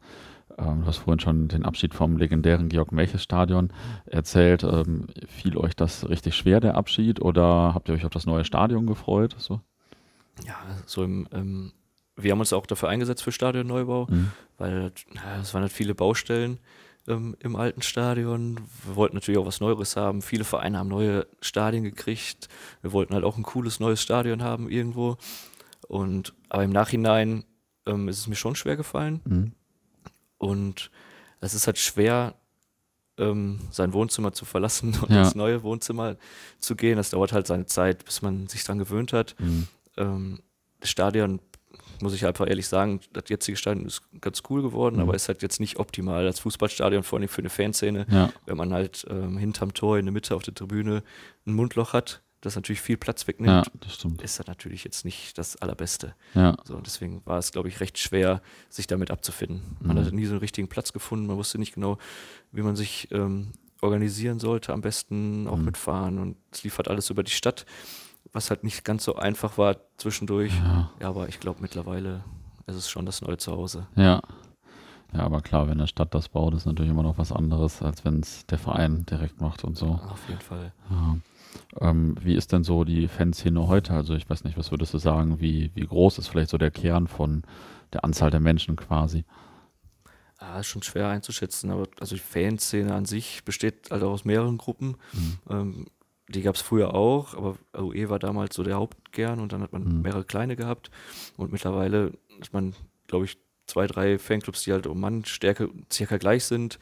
du 0.60 0.86
hast 0.86 0.98
vorhin 0.98 1.20
schon 1.20 1.48
den 1.48 1.66
Abschied 1.66 1.94
vom 1.94 2.18
legendären 2.18 2.70
Georg 2.70 2.92
Melches 2.92 3.24
Stadion 3.24 3.72
erzählt. 4.06 4.64
Ähm, 4.64 5.08
fiel 5.28 5.58
euch 5.58 5.76
das 5.76 6.10
richtig 6.10 6.36
schwer, 6.36 6.60
der 6.60 6.76
Abschied, 6.76 7.22
oder 7.22 7.74
habt 7.74 7.90
ihr 7.90 7.96
euch 7.96 8.06
auf 8.06 8.12
das 8.12 8.26
neue 8.26 8.46
Stadion 8.46 8.86
gefreut? 8.86 9.36
So? 9.38 9.62
Ja, 10.46 10.56
so 10.86 11.04
im, 11.04 11.28
ähm, 11.32 11.72
wir 12.16 12.32
haben 12.32 12.40
uns 12.40 12.54
auch 12.54 12.66
dafür 12.66 12.90
eingesetzt 12.90 13.24
für 13.24 13.32
Stadionneubau. 13.32 14.08
Mhm. 14.10 14.32
weil 14.58 14.92
es 15.42 15.54
waren 15.54 15.62
halt 15.62 15.72
viele 15.72 15.96
Baustellen 15.96 16.60
ähm, 17.08 17.36
im 17.40 17.56
alten 17.56 17.82
Stadion. 17.82 18.60
Wir 18.86 18.96
wollten 18.96 19.16
natürlich 19.16 19.40
auch 19.40 19.46
was 19.46 19.62
Neues 19.62 19.96
haben. 19.96 20.22
Viele 20.22 20.44
Vereine 20.44 20.78
haben 20.78 20.90
neue 20.90 21.28
Stadien 21.42 21.84
gekriegt. 21.84 22.50
Wir 22.82 22.92
wollten 22.92 23.14
halt 23.14 23.24
auch 23.24 23.38
ein 23.38 23.44
cooles 23.44 23.80
neues 23.80 24.02
Stadion 24.02 24.44
haben 24.44 24.70
irgendwo. 24.70 25.18
Und 25.88 26.34
aber 26.50 26.64
im 26.64 26.72
Nachhinein 26.72 27.46
ähm, 27.86 28.08
ist 28.08 28.20
es 28.20 28.28
mir 28.28 28.36
schon 28.36 28.56
schwer 28.56 28.78
gefallen. 28.78 29.22
Mhm. 29.26 29.52
Und 30.40 30.90
es 31.42 31.54
ist 31.54 31.68
halt 31.68 31.78
schwer, 31.78 32.34
ähm, 33.18 33.60
sein 33.72 33.94
Wohnzimmer 33.94 34.34
zu 34.34 34.46
verlassen 34.46 34.98
und 35.04 35.12
Ja. 35.12 35.20
ins 35.24 35.36
neue 35.36 35.62
Wohnzimmer 35.64 36.16
zu 36.60 36.76
gehen. 36.76 36.98
Das 36.98 37.12
dauert 37.12 37.32
halt 37.34 37.46
seine 37.48 37.66
Zeit, 37.68 38.04
bis 38.06 38.22
man 38.24 38.48
sich 38.48 38.64
dran 38.64 38.80
gewöhnt 38.80 39.14
hat. 39.14 39.36
Mhm. 39.40 39.68
Ähm, 39.98 40.40
das 40.80 40.90
Stadion, 40.90 41.40
muss 42.02 42.14
ich 42.14 42.26
einfach 42.26 42.48
ehrlich 42.48 42.68
sagen, 42.70 43.02
das 43.12 43.26
jetzige 43.28 43.58
Stadion 43.58 43.86
ist 43.86 44.02
ganz 44.22 44.42
cool 44.50 44.62
geworden, 44.62 44.96
Mhm. 44.96 45.02
aber 45.02 45.16
ist 45.16 45.28
halt 45.28 45.42
jetzt 45.42 45.60
nicht 45.60 45.78
optimal 45.78 46.26
als 46.26 46.40
Fußballstadion, 46.40 47.04
vor 47.04 47.20
allem 47.20 47.28
für 47.28 47.40
eine 47.42 47.50
Fanszene, 47.50 48.08
Ja, 48.10 48.32
wenn 48.46 48.56
man 48.56 48.72
halt 48.74 49.06
ähm, 49.10 49.38
hinterm 49.38 49.74
Tor 49.74 49.98
in 49.98 50.06
der 50.06 50.14
Mitte 50.14 50.34
auf 50.34 50.44
der 50.44 50.54
Tribüne 50.56 51.04
ein 51.46 51.54
Mundloch 51.54 51.92
hat, 51.92 52.22
das 52.42 52.56
natürlich 52.56 52.82
viel 52.82 52.98
Platz 52.98 53.28
wegnimmt, 53.28 53.66
ja, 53.68 53.72
das 53.82 53.96
stimmt. 53.96 54.22
ist 54.22 54.40
das 54.40 54.48
natürlich 54.48 54.84
jetzt 54.84 55.04
nicht 55.06 55.38
das 55.38 55.58
Allerbeste. 55.58 56.16
Ja, 56.36 56.56
So, 56.64 56.76
und 56.76 56.86
deswegen 56.86 57.22
war 57.26 57.38
es, 57.38 57.52
glaube 57.52 57.68
ich, 57.68 57.80
recht 57.82 57.98
schwer, 57.98 58.42
sich 58.70 58.88
damit 58.88 59.12
abzufinden. 59.12 59.78
Man 59.82 59.96
Mhm. 59.98 60.02
hatte 60.02 60.16
nie 60.16 60.26
so 60.26 60.32
einen 60.34 60.40
richtigen 60.40 60.68
Platz 60.70 60.94
gefunden, 60.94 61.28
man 61.28 61.36
wusste 61.38 61.58
nicht 61.60 61.74
genau, 61.76 61.98
wie 62.52 62.62
man 62.62 62.76
sich 62.76 63.10
ähm, 63.12 63.52
organisieren 63.82 64.40
sollte, 64.40 64.74
am 64.74 64.82
besten 64.82 65.48
auch 65.48 65.58
Mhm. 65.58 65.66
mit 65.66 65.78
Fahren 65.78 66.18
und 66.20 66.38
es 66.52 66.64
lief 66.64 66.78
halt 66.78 66.88
alles 66.88 67.10
über 67.10 67.24
die 67.24 67.32
Stadt. 67.32 67.66
was 68.34 68.50
halt 68.52 68.64
nicht 68.64 68.84
ganz 68.86 69.06
so 69.06 69.16
einfach 69.16 69.58
war 69.58 69.78
zwischendurch. 69.98 70.54
Ja. 70.60 70.92
Ja, 71.00 71.08
aber 71.10 71.30
ich 71.30 71.40
glaube 71.40 71.62
mittlerweile 71.62 72.24
ist 72.68 72.76
es 72.76 72.88
schon 72.90 73.06
das 73.08 73.22
neue 73.22 73.38
Zuhause. 73.38 73.88
Ja. 73.96 74.22
Ja, 75.14 75.22
aber 75.22 75.42
klar, 75.42 75.66
wenn 75.68 75.80
eine 75.80 75.88
Stadt 75.88 76.14
das 76.14 76.30
baut, 76.30 76.54
ist 76.54 76.68
natürlich 76.68 76.92
immer 76.92 77.02
noch 77.02 77.18
was 77.18 77.32
anderes, 77.32 77.82
als 77.82 78.06
wenn 78.06 78.20
es 78.20 78.46
der 78.46 78.60
Verein 78.60 79.04
direkt 79.08 79.42
macht 79.42 79.64
und 79.64 79.76
so. 79.78 80.00
Auf 80.12 80.22
jeden 80.28 80.42
Fall. 80.42 80.74
Ja. 80.92 81.18
Ähm, 81.80 82.16
wie 82.22 82.36
ist 82.36 82.52
denn 82.52 82.64
so 82.64 82.84
die 82.84 83.08
Fanszene 83.08 83.68
heute? 83.68 83.94
Also 83.94 84.16
ich 84.16 84.30
weiß 84.30 84.44
nicht, 84.44 84.58
was 84.58 84.72
würdest 84.72 84.94
du 84.94 84.98
sagen, 84.98 85.40
wie, 85.40 85.72
wie 85.76 85.86
groß 85.86 86.18
ist 86.18 86.28
vielleicht 86.28 86.50
so 86.50 86.58
der 86.58 86.72
Kern 86.72 87.08
von 87.08 87.44
der 87.94 88.04
Anzahl 88.04 88.32
der 88.32 88.40
Menschen 88.40 88.76
quasi? 88.76 89.24
Ah, 90.38 90.60
ist 90.62 90.68
schon 90.68 90.84
schwer 90.84 91.10
einzuschätzen, 91.10 91.70
aber 91.70 91.88
also 92.00 92.16
die 92.16 92.22
Fanszene 92.22 92.94
an 92.94 93.06
sich 93.06 93.44
besteht 93.44 93.92
also 93.92 94.10
aus 94.10 94.24
mehreren 94.24 94.58
Gruppen. 94.58 94.96
Ähm, 95.50 95.88
die 96.30 96.42
gab 96.44 96.56
es 96.56 96.62
früher 96.62 96.94
auch, 96.94 97.34
aber 97.36 97.58
UE 97.78 98.10
war 98.10 98.20
damals 98.20 98.56
so 98.56 98.64
der 98.64 98.76
Hauptkern 98.76 99.40
und 99.40 99.52
dann 99.52 99.62
hat 99.62 99.74
man 99.74 99.84
Mhm. 99.84 100.02
mehrere 100.02 100.24
kleine 100.24 100.56
gehabt. 100.56 100.92
Und 101.38 101.52
mittlerweile 101.52 102.14
hat 102.40 102.54
man, 102.54 102.74
glaube 103.08 103.26
ich, 103.26 103.38
zwei, 103.70 103.88
drei 103.88 104.18
Fanclubs, 104.20 104.64
die 104.64 104.72
halt 104.74 104.88
um 104.88 105.00
Mannstärke 105.00 105.70
circa 105.92 106.18
gleich 106.18 106.46
sind. 106.46 106.80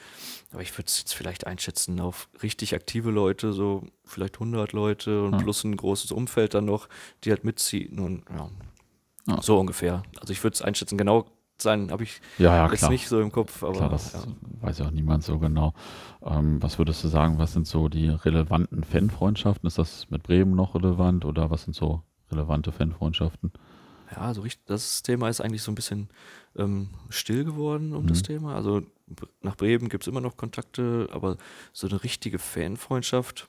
Aber 0.52 0.62
ich 0.62 0.72
würde 0.78 0.88
es 0.88 1.00
jetzt 1.00 1.14
vielleicht 1.14 1.46
einschätzen 1.46 2.00
auf 2.00 2.30
richtig 2.42 2.74
aktive 2.74 3.12
Leute, 3.12 3.54
so 3.54 3.84
vielleicht 4.06 4.40
100 4.40 4.72
Leute 4.74 5.24
und 5.24 5.34
Ja. 5.34 5.38
plus 5.40 5.64
ein 5.64 5.76
großes 5.76 6.12
Umfeld 6.12 6.54
dann 6.54 6.66
noch, 6.66 6.88
die 7.24 7.30
halt 7.32 7.44
mitziehen. 7.44 8.00
Und 8.00 8.24
ja, 8.30 8.50
Ja. 9.28 9.42
so 9.42 9.60
ungefähr. 9.60 10.04
Also 10.20 10.32
ich 10.34 10.44
würde 10.44 10.56
es 10.56 10.62
einschätzen, 10.62 10.98
genau 10.98 11.26
sein 11.60 11.90
habe 11.92 12.04
ich 12.04 12.22
Ja, 12.38 12.56
ja, 12.56 12.70
jetzt 12.70 12.80
klar. 12.80 12.92
nicht 12.92 13.08
so 13.08 13.20
im 13.20 13.32
Kopf, 13.32 13.64
aber 13.64 13.74
Klar, 13.74 13.90
das 13.90 14.14
ja. 14.14 14.24
weiß 14.62 14.78
ja 14.78 14.86
auch 14.86 14.92
niemand 14.92 15.24
so 15.24 15.40
genau. 15.40 15.74
Ähm, 16.24 16.62
was 16.62 16.78
würdest 16.78 17.04
du 17.04 17.08
sagen, 17.08 17.40
was 17.40 17.54
sind 17.54 17.66
so 17.68 17.90
die 17.90 18.10
relevanten 18.10 18.84
Fanfreundschaften? 18.84 19.66
Ist 19.68 19.80
das 19.80 20.08
mit 20.12 20.22
Bremen 20.24 20.56
noch 20.56 20.76
relevant 20.76 21.26
oder 21.26 21.50
was 21.50 21.64
sind 21.64 21.74
so 21.76 22.04
relevante 22.32 22.72
Fanfreundschaften? 22.72 23.52
Ja, 24.16 24.34
so 24.34 24.42
richtig, 24.42 24.66
das 24.66 25.04
Thema 25.04 25.30
ist 25.30 25.42
eigentlich 25.42 25.62
so 25.64 25.72
ein 25.72 25.76
bisschen 25.76 26.10
ähm, 26.56 26.90
still 27.10 27.44
geworden 27.44 27.94
um 27.94 28.08
das 28.08 28.20
Mhm. 28.20 28.24
Thema. 28.24 28.56
Also 28.56 28.82
nach 29.42 29.56
Bremen 29.56 29.90
gibt 29.90 30.04
es 30.04 30.08
immer 30.08 30.22
noch 30.22 30.38
Kontakte, 30.38 31.08
aber 31.12 31.38
so 31.74 31.88
eine 31.88 32.04
richtige 32.04 32.40
Fanfreundschaft 32.40 33.48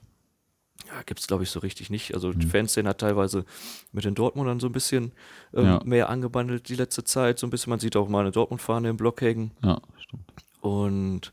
ja, 0.87 1.03
gibt 1.03 1.21
es, 1.21 1.27
glaube 1.27 1.43
ich, 1.43 1.51
so 1.51 1.59
richtig 1.61 1.91
nicht. 1.91 2.15
Also 2.15 2.33
die 2.33 2.47
Mhm. 2.47 2.51
Fanszene 2.51 2.89
hat 2.89 2.99
teilweise 3.01 3.45
mit 3.93 4.05
den 4.05 4.15
Dortmundern 4.15 4.61
so 4.61 4.67
ein 4.69 4.73
bisschen 4.73 5.13
ähm, 5.53 5.65
Ja. 5.65 5.81
mehr 5.85 6.09
angebandelt 6.09 6.69
die 6.69 6.77
letzte 6.77 7.03
Zeit. 7.05 7.39
So 7.39 7.47
ein 7.47 7.51
bisschen, 7.51 7.71
man 7.71 7.81
sieht 7.81 7.97
auch 7.97 8.09
mal 8.09 8.21
eine 8.21 8.31
Dortmund-Fahne 8.31 8.89
im 8.91 8.97
Block 8.97 9.21
hängen. 9.21 9.51
Ja, 9.63 9.81
stimmt. 9.99 10.25
Und 10.61 11.33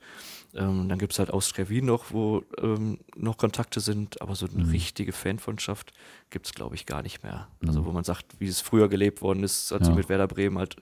ähm, 0.55 0.87
dann 0.89 0.97
gibt 0.99 1.13
es 1.13 1.19
halt 1.19 1.31
Austria 1.31 1.69
Wien 1.69 1.85
noch, 1.85 2.05
wo 2.11 2.43
ähm, 2.61 2.99
noch 3.15 3.37
Kontakte 3.37 3.79
sind, 3.79 4.21
aber 4.21 4.35
so 4.35 4.47
eine 4.47 4.63
Mhm. 4.63 4.69
richtige 4.71 5.11
Fanfreundschaft 5.11 5.91
gibt 6.29 6.45
es, 6.47 6.53
glaube 6.53 6.75
ich, 6.75 6.85
gar 6.85 7.01
nicht 7.01 7.23
mehr. 7.23 7.47
Also 7.67 7.81
Mhm. 7.81 7.85
wo 7.85 7.91
man 7.91 8.03
sagt, 8.03 8.25
wie 8.39 8.47
es 8.47 8.61
früher 8.61 8.87
gelebt 8.89 9.21
worden 9.21 9.43
ist, 9.43 9.71
hat 9.71 9.83
sie 9.85 9.91
Ja. 9.91 9.95
mit 9.95 10.09
Werder 10.09 10.27
Bremen 10.27 10.57
halt 10.57 10.77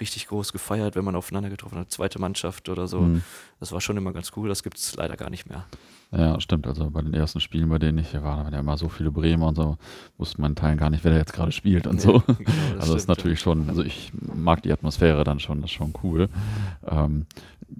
richtig 0.00 0.26
groß 0.28 0.52
gefeiert, 0.52 0.96
wenn 0.96 1.04
man 1.04 1.14
aufeinander 1.16 1.50
getroffen 1.50 1.78
hat, 1.78 1.90
zweite 1.90 2.18
Mannschaft 2.20 2.68
oder 2.68 2.86
so. 2.88 3.00
Mhm. 3.02 3.22
Das 3.60 3.72
war 3.72 3.80
schon 3.80 3.96
immer 3.96 4.12
ganz 4.12 4.32
cool, 4.36 4.48
das 4.48 4.62
gibt 4.62 4.78
es 4.78 4.96
leider 4.96 5.16
gar 5.16 5.30
nicht 5.30 5.48
mehr. 5.48 5.66
Ja, 6.10 6.40
stimmt. 6.40 6.66
Also 6.66 6.88
bei 6.90 7.02
den 7.02 7.12
ersten 7.12 7.38
Spielen, 7.38 7.68
bei 7.68 7.78
denen 7.78 7.98
ich 7.98 8.12
hier 8.12 8.22
war, 8.22 8.38
da 8.38 8.44
waren 8.44 8.52
ja 8.54 8.60
immer 8.60 8.78
so 8.78 8.88
viele 8.88 9.10
Bremer 9.10 9.48
und 9.48 9.56
so, 9.56 9.76
wusste 10.16 10.40
man 10.40 10.52
in 10.52 10.56
Teilen 10.56 10.78
gar 10.78 10.88
nicht, 10.88 11.04
wer 11.04 11.10
da 11.12 11.18
jetzt 11.18 11.34
gerade 11.34 11.52
spielt 11.52 11.86
und 11.86 12.00
so. 12.00 12.22
Genau, 12.38 12.72
das 12.72 12.80
also 12.80 12.94
das 12.94 13.02
ist 13.02 13.08
natürlich 13.08 13.40
schon, 13.40 13.68
also 13.68 13.82
ich 13.82 14.10
mag 14.22 14.62
die 14.62 14.72
Atmosphäre 14.72 15.22
dann 15.24 15.38
schon, 15.38 15.60
das 15.60 15.70
ist 15.70 15.74
schon 15.76 15.92
cool. 16.02 16.30
Ähm, 16.86 17.26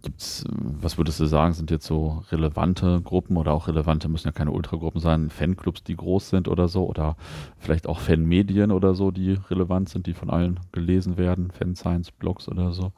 gibt's, 0.02 0.44
was 0.48 0.98
würdest 0.98 1.18
du 1.20 1.26
sagen, 1.26 1.54
sind 1.54 1.70
jetzt 1.70 1.86
so 1.86 2.24
relevante 2.30 3.00
Gruppen 3.02 3.36
oder 3.36 3.52
auch 3.52 3.68
relevante, 3.68 4.08
müssen 4.08 4.28
ja 4.28 4.32
keine 4.32 4.52
Ultragruppen 4.52 5.00
sein, 5.00 5.30
Fanclubs, 5.30 5.82
die 5.82 5.96
groß 5.96 6.28
sind 6.30 6.48
oder 6.48 6.68
so, 6.68 6.86
oder 6.86 7.16
vielleicht 7.58 7.86
auch 7.86 7.98
Fanmedien 8.00 8.70
oder 8.70 8.94
so, 8.94 9.10
die 9.10 9.32
relevant 9.50 9.88
sind, 9.88 10.06
die 10.06 10.14
von 10.14 10.30
allen 10.30 10.60
gelesen 10.72 11.16
werden, 11.16 11.50
Fanscience, 11.50 12.10
Blogs 12.10 12.48
oder 12.48 12.72
so. 12.72 12.92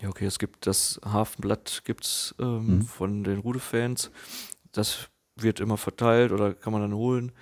Ja, 0.00 0.08
okay, 0.08 0.26
es 0.26 0.38
gibt 0.38 0.66
das 0.66 1.00
Hafenblatt 1.04 1.82
gibt's 1.84 2.34
ähm, 2.40 2.76
Mhm. 2.78 2.82
von 2.82 3.24
den 3.24 3.38
Rude-Fans. 3.38 4.10
Das 4.72 5.08
wird 5.36 5.60
immer 5.60 5.76
verteilt 5.76 6.32
oder 6.32 6.54
kann 6.54 6.72
man 6.72 6.82
dann 6.82 6.94
holen. 6.94 7.32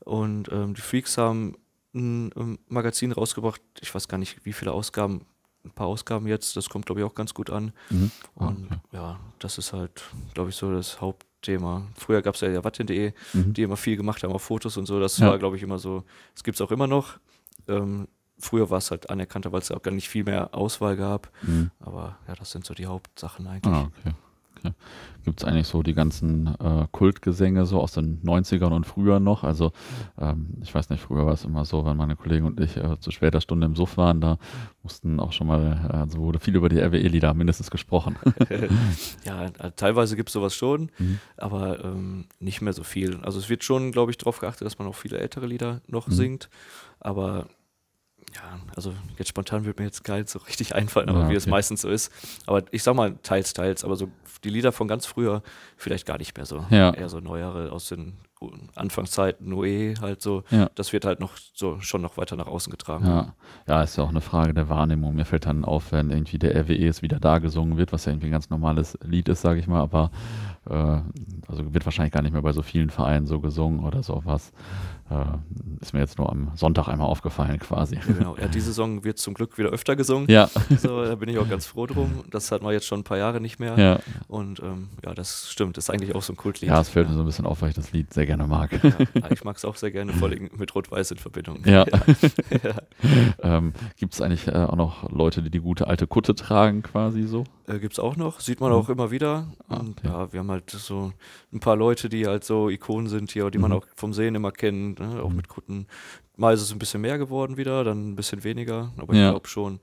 Und 0.00 0.50
ähm, 0.50 0.74
die 0.74 0.80
Freaks 0.80 1.16
haben 1.18 1.54
ein 1.94 2.30
ähm, 2.36 2.58
Magazin 2.68 3.12
rausgebracht. 3.12 3.60
Ich 3.80 3.94
weiß 3.94 4.08
gar 4.08 4.18
nicht, 4.18 4.44
wie 4.44 4.52
viele 4.52 4.72
Ausgaben. 4.72 5.26
Ein 5.64 5.70
paar 5.72 5.86
Ausgaben 5.88 6.26
jetzt. 6.26 6.56
Das 6.56 6.68
kommt, 6.68 6.86
glaube 6.86 7.00
ich, 7.00 7.06
auch 7.06 7.14
ganz 7.14 7.34
gut 7.34 7.50
an. 7.50 7.72
Mhm. 7.90 8.10
Ah, 8.36 8.46
Und 8.46 8.66
okay. 8.66 8.80
ja, 8.92 9.20
das 9.38 9.58
ist 9.58 9.72
halt, 9.72 10.02
glaube 10.34 10.50
ich, 10.50 10.56
so 10.56 10.70
das 10.72 11.00
Hauptthema. 11.00 11.82
Früher 11.96 12.22
gab 12.22 12.34
es 12.36 12.40
ja 12.40 12.64
Wattin.de, 12.64 13.12
Mhm. 13.34 13.54
die 13.54 13.62
immer 13.62 13.76
viel 13.76 13.96
gemacht 13.96 14.22
haben 14.22 14.32
auf 14.32 14.42
Fotos 14.42 14.76
und 14.76 14.86
so. 14.86 15.00
Das 15.00 15.18
Ja. 15.18 15.28
war, 15.30 15.38
glaube 15.38 15.56
ich, 15.56 15.62
immer 15.62 15.78
so. 15.78 16.04
Das 16.34 16.44
gibt 16.44 16.56
es 16.56 16.60
auch 16.60 16.70
immer 16.70 16.86
noch. 16.86 17.18
Ähm, 17.66 18.08
früher 18.38 18.70
war 18.70 18.78
es 18.78 18.90
halt 18.90 19.10
anerkannter, 19.10 19.50
weil 19.52 19.60
es 19.60 19.68
ja 19.68 19.76
auch 19.76 19.82
gar 19.82 19.90
nicht 19.90 20.08
viel 20.08 20.24
mehr 20.24 20.54
Auswahl 20.54 20.96
gab. 20.96 21.30
Mhm. 21.42 21.70
Aber 21.80 22.16
ja, 22.28 22.34
das 22.34 22.50
sind 22.52 22.64
so 22.64 22.72
die 22.72 22.86
Hauptsachen 22.86 23.46
eigentlich. 23.46 23.74
Ah, 23.74 23.90
okay. 23.98 24.14
Gibt 25.24 25.40
es 25.40 25.44
eigentlich 25.46 25.66
so 25.66 25.82
die 25.82 25.92
ganzen 25.94 26.46
äh, 26.58 26.86
Kultgesänge 26.90 27.66
so 27.66 27.80
aus 27.80 27.92
den 27.92 28.22
90ern 28.22 28.72
und 28.74 28.86
früher 28.86 29.20
noch? 29.20 29.44
Also 29.44 29.72
ähm, 30.18 30.54
ich 30.62 30.74
weiß 30.74 30.88
nicht, 30.90 31.02
früher 31.02 31.26
war 31.26 31.34
es 31.34 31.44
immer 31.44 31.64
so, 31.66 31.84
wenn 31.84 31.96
meine 31.96 32.16
Kollegen 32.16 32.46
und 32.46 32.60
ich 32.60 32.76
äh, 32.76 32.98
zu 33.00 33.10
später 33.10 33.40
Stunde 33.40 33.66
im 33.66 33.76
Suff 33.76 33.96
waren, 33.98 34.20
da 34.22 34.38
mussten 34.82 35.20
auch 35.20 35.32
schon 35.32 35.46
mal, 35.48 35.88
äh, 35.92 35.96
also 35.96 36.18
wurde 36.18 36.38
viel 36.38 36.56
über 36.56 36.68
die 36.68 36.78
RWE-Lieder 36.80 37.34
mindestens 37.34 37.70
gesprochen. 37.70 38.16
Ja, 39.24 39.46
äh, 39.46 39.72
teilweise 39.76 40.16
gibt 40.16 40.28
es 40.30 40.32
sowas 40.32 40.54
schon, 40.54 40.90
Mhm. 40.98 41.18
aber 41.36 41.84
ähm, 41.84 42.26
nicht 42.40 42.62
mehr 42.62 42.72
so 42.72 42.82
viel. 42.82 43.18
Also 43.22 43.38
es 43.38 43.48
wird 43.48 43.64
schon, 43.64 43.92
glaube 43.92 44.10
ich, 44.10 44.18
darauf 44.18 44.38
geachtet, 44.40 44.64
dass 44.66 44.78
man 44.78 44.88
auch 44.88 44.94
viele 44.94 45.18
ältere 45.18 45.46
Lieder 45.46 45.80
noch 45.86 46.08
Mhm. 46.08 46.12
singt. 46.12 46.48
Aber 47.00 47.46
ja, 48.34 48.58
also 48.76 48.92
jetzt 49.18 49.28
spontan 49.28 49.64
wird 49.64 49.78
mir 49.78 49.86
jetzt 49.86 50.04
gar 50.04 50.16
nicht 50.16 50.28
so 50.28 50.38
richtig 50.40 50.74
einfallen, 50.74 51.08
aber 51.08 51.22
Ja, 51.22 51.30
wie 51.30 51.34
es 51.34 51.46
meistens 51.46 51.82
so 51.82 51.88
ist. 51.88 52.12
Aber 52.46 52.62
ich 52.70 52.82
sag 52.82 52.94
mal, 52.94 53.16
teils, 53.22 53.52
teils. 53.52 53.84
Aber 53.84 53.96
so 53.96 54.08
die 54.44 54.50
Lieder 54.50 54.72
von 54.72 54.88
ganz 54.88 55.06
früher 55.06 55.42
vielleicht 55.76 56.06
gar 56.06 56.18
nicht 56.18 56.36
mehr 56.36 56.46
so. 56.46 56.64
Ja. 56.70 56.92
Eher 56.92 57.08
so 57.08 57.20
neuere 57.20 57.72
aus 57.72 57.88
den 57.88 58.14
Anfangszeiten, 58.76 59.52
Noé 59.52 60.00
halt 60.00 60.22
so. 60.22 60.44
Ja. 60.50 60.70
Das 60.76 60.92
wird 60.92 61.04
halt 61.04 61.18
noch 61.18 61.32
so 61.54 61.80
schon 61.80 62.02
noch 62.02 62.16
weiter 62.16 62.36
nach 62.36 62.46
außen 62.46 62.70
getragen. 62.70 63.04
Ja. 63.04 63.34
ja, 63.66 63.82
ist 63.82 63.96
ja 63.96 64.04
auch 64.04 64.10
eine 64.10 64.20
Frage 64.20 64.54
der 64.54 64.68
Wahrnehmung. 64.68 65.14
Mir 65.14 65.24
fällt 65.24 65.46
dann 65.46 65.64
auf, 65.64 65.90
wenn 65.90 66.10
irgendwie 66.10 66.38
der 66.38 66.54
RWE 66.54 66.86
ist 66.86 67.02
wieder 67.02 67.18
da 67.18 67.38
gesungen 67.38 67.76
wird, 67.78 67.92
was 67.92 68.04
ja 68.04 68.12
irgendwie 68.12 68.28
ein 68.28 68.32
ganz 68.32 68.48
normales 68.48 68.96
Lied 69.02 69.28
ist, 69.28 69.40
sage 69.40 69.58
ich 69.58 69.66
mal, 69.66 69.80
aber 69.80 70.12
äh, 70.68 71.00
also 71.48 71.74
wird 71.74 71.84
wahrscheinlich 71.84 72.12
gar 72.12 72.22
nicht 72.22 72.32
mehr 72.32 72.42
bei 72.42 72.52
so 72.52 72.62
vielen 72.62 72.90
Vereinen 72.90 73.26
so 73.26 73.40
gesungen 73.40 73.84
oder 73.84 74.04
sowas. 74.04 74.50
Äh, 74.50 74.97
ist 75.80 75.94
mir 75.94 76.00
jetzt 76.00 76.18
nur 76.18 76.28
am 76.30 76.50
Sonntag 76.54 76.88
einmal 76.88 77.06
aufgefallen 77.06 77.58
quasi. 77.58 77.94
Ja, 77.96 78.00
genau. 78.12 78.36
Ja, 78.36 78.48
die 78.48 78.60
Saison 78.60 79.04
wird 79.04 79.18
zum 79.18 79.34
Glück 79.34 79.56
wieder 79.58 79.70
öfter 79.70 79.96
gesungen. 79.96 80.28
Ja, 80.30 80.50
So, 80.78 81.04
da 81.04 81.14
bin 81.14 81.28
ich 81.28 81.38
auch 81.38 81.48
ganz 81.48 81.66
froh 81.66 81.86
drum. 81.86 82.24
Das 82.30 82.50
hatten 82.52 82.64
wir 82.64 82.72
jetzt 82.72 82.86
schon 82.86 83.00
ein 83.00 83.04
paar 83.04 83.18
Jahre 83.18 83.40
nicht 83.40 83.58
mehr. 83.60 83.78
ja. 83.78 83.98
Und 84.28 84.60
ähm, 84.60 84.88
ja, 85.04 85.14
das 85.14 85.50
stimmt. 85.50 85.76
Das 85.76 85.84
ist 85.84 85.90
eigentlich 85.90 86.14
auch 86.14 86.22
so 86.22 86.32
ein 86.32 86.36
Kultlied. 86.36 86.68
Ja, 86.68 86.80
es 86.80 86.88
fällt 86.88 87.08
mir 87.08 87.14
so 87.14 87.20
ein 87.20 87.26
bisschen 87.26 87.46
auf, 87.46 87.62
weil 87.62 87.70
ich 87.70 87.74
das 87.76 87.92
Lied 87.92 88.12
sehr 88.12 88.26
gerne 88.26 88.46
mag. 88.46 88.72
Ja, 88.82 89.30
ich 89.30 89.44
mag 89.44 89.56
es 89.56 89.64
auch 89.64 89.76
sehr 89.76 89.90
gerne, 89.90 90.12
vor 90.12 90.28
allem 90.28 90.50
mit 90.56 90.74
Rot-Weiß 90.74 91.10
in 91.12 91.18
Verbindung. 91.18 91.62
Ja. 91.64 91.84
Ja. 92.62 92.74
ähm, 93.58 93.72
Gibt 93.96 94.14
es 94.14 94.20
eigentlich 94.20 94.48
äh, 94.48 94.52
auch 94.52 94.74
noch 94.76 95.10
Leute, 95.10 95.42
die 95.42 95.50
die 95.50 95.60
gute 95.60 95.86
alte 95.86 96.06
Kutte 96.06 96.34
tragen, 96.34 96.82
quasi 96.82 97.22
so? 97.24 97.44
Äh, 97.66 97.78
Gibt 97.78 97.92
es 97.94 97.98
auch 97.98 98.16
noch, 98.16 98.40
sieht 98.40 98.60
man 98.60 98.72
auch 98.72 98.88
immer 98.88 99.10
wieder. 99.10 99.46
Ah, 99.68 99.76
Und 99.76 99.98
okay. 99.98 100.08
ja, 100.08 100.32
wir 100.32 100.40
haben 100.40 100.50
halt 100.50 100.70
so 100.70 101.12
ein 101.52 101.60
paar 101.60 101.76
Leute, 101.76 102.08
die 102.08 102.26
halt 102.26 102.44
so 102.44 102.68
Ikonen 102.68 103.08
sind 103.08 103.30
hier, 103.30 103.50
die 103.50 103.58
man 103.58 103.70
Mhm. 103.70 103.76
auch 103.78 103.86
vom 103.94 104.12
Sehen 104.12 104.34
immer 104.34 104.50
kennt, 104.50 104.97
ne? 104.98 105.22
auch 105.22 105.30
Mhm. 105.30 105.36
mit 105.36 105.48
Kutten. 105.48 105.86
Mal 106.36 106.54
ist 106.54 106.62
es 106.62 106.72
ein 106.72 106.78
bisschen 106.78 107.00
mehr 107.00 107.18
geworden 107.18 107.56
wieder, 107.56 107.84
dann 107.84 108.10
ein 108.10 108.16
bisschen 108.16 108.44
weniger. 108.44 108.92
Aber 108.98 109.14
Ja. 109.14 109.26
ich 109.28 109.32
glaube 109.32 109.48
schon, 109.48 109.80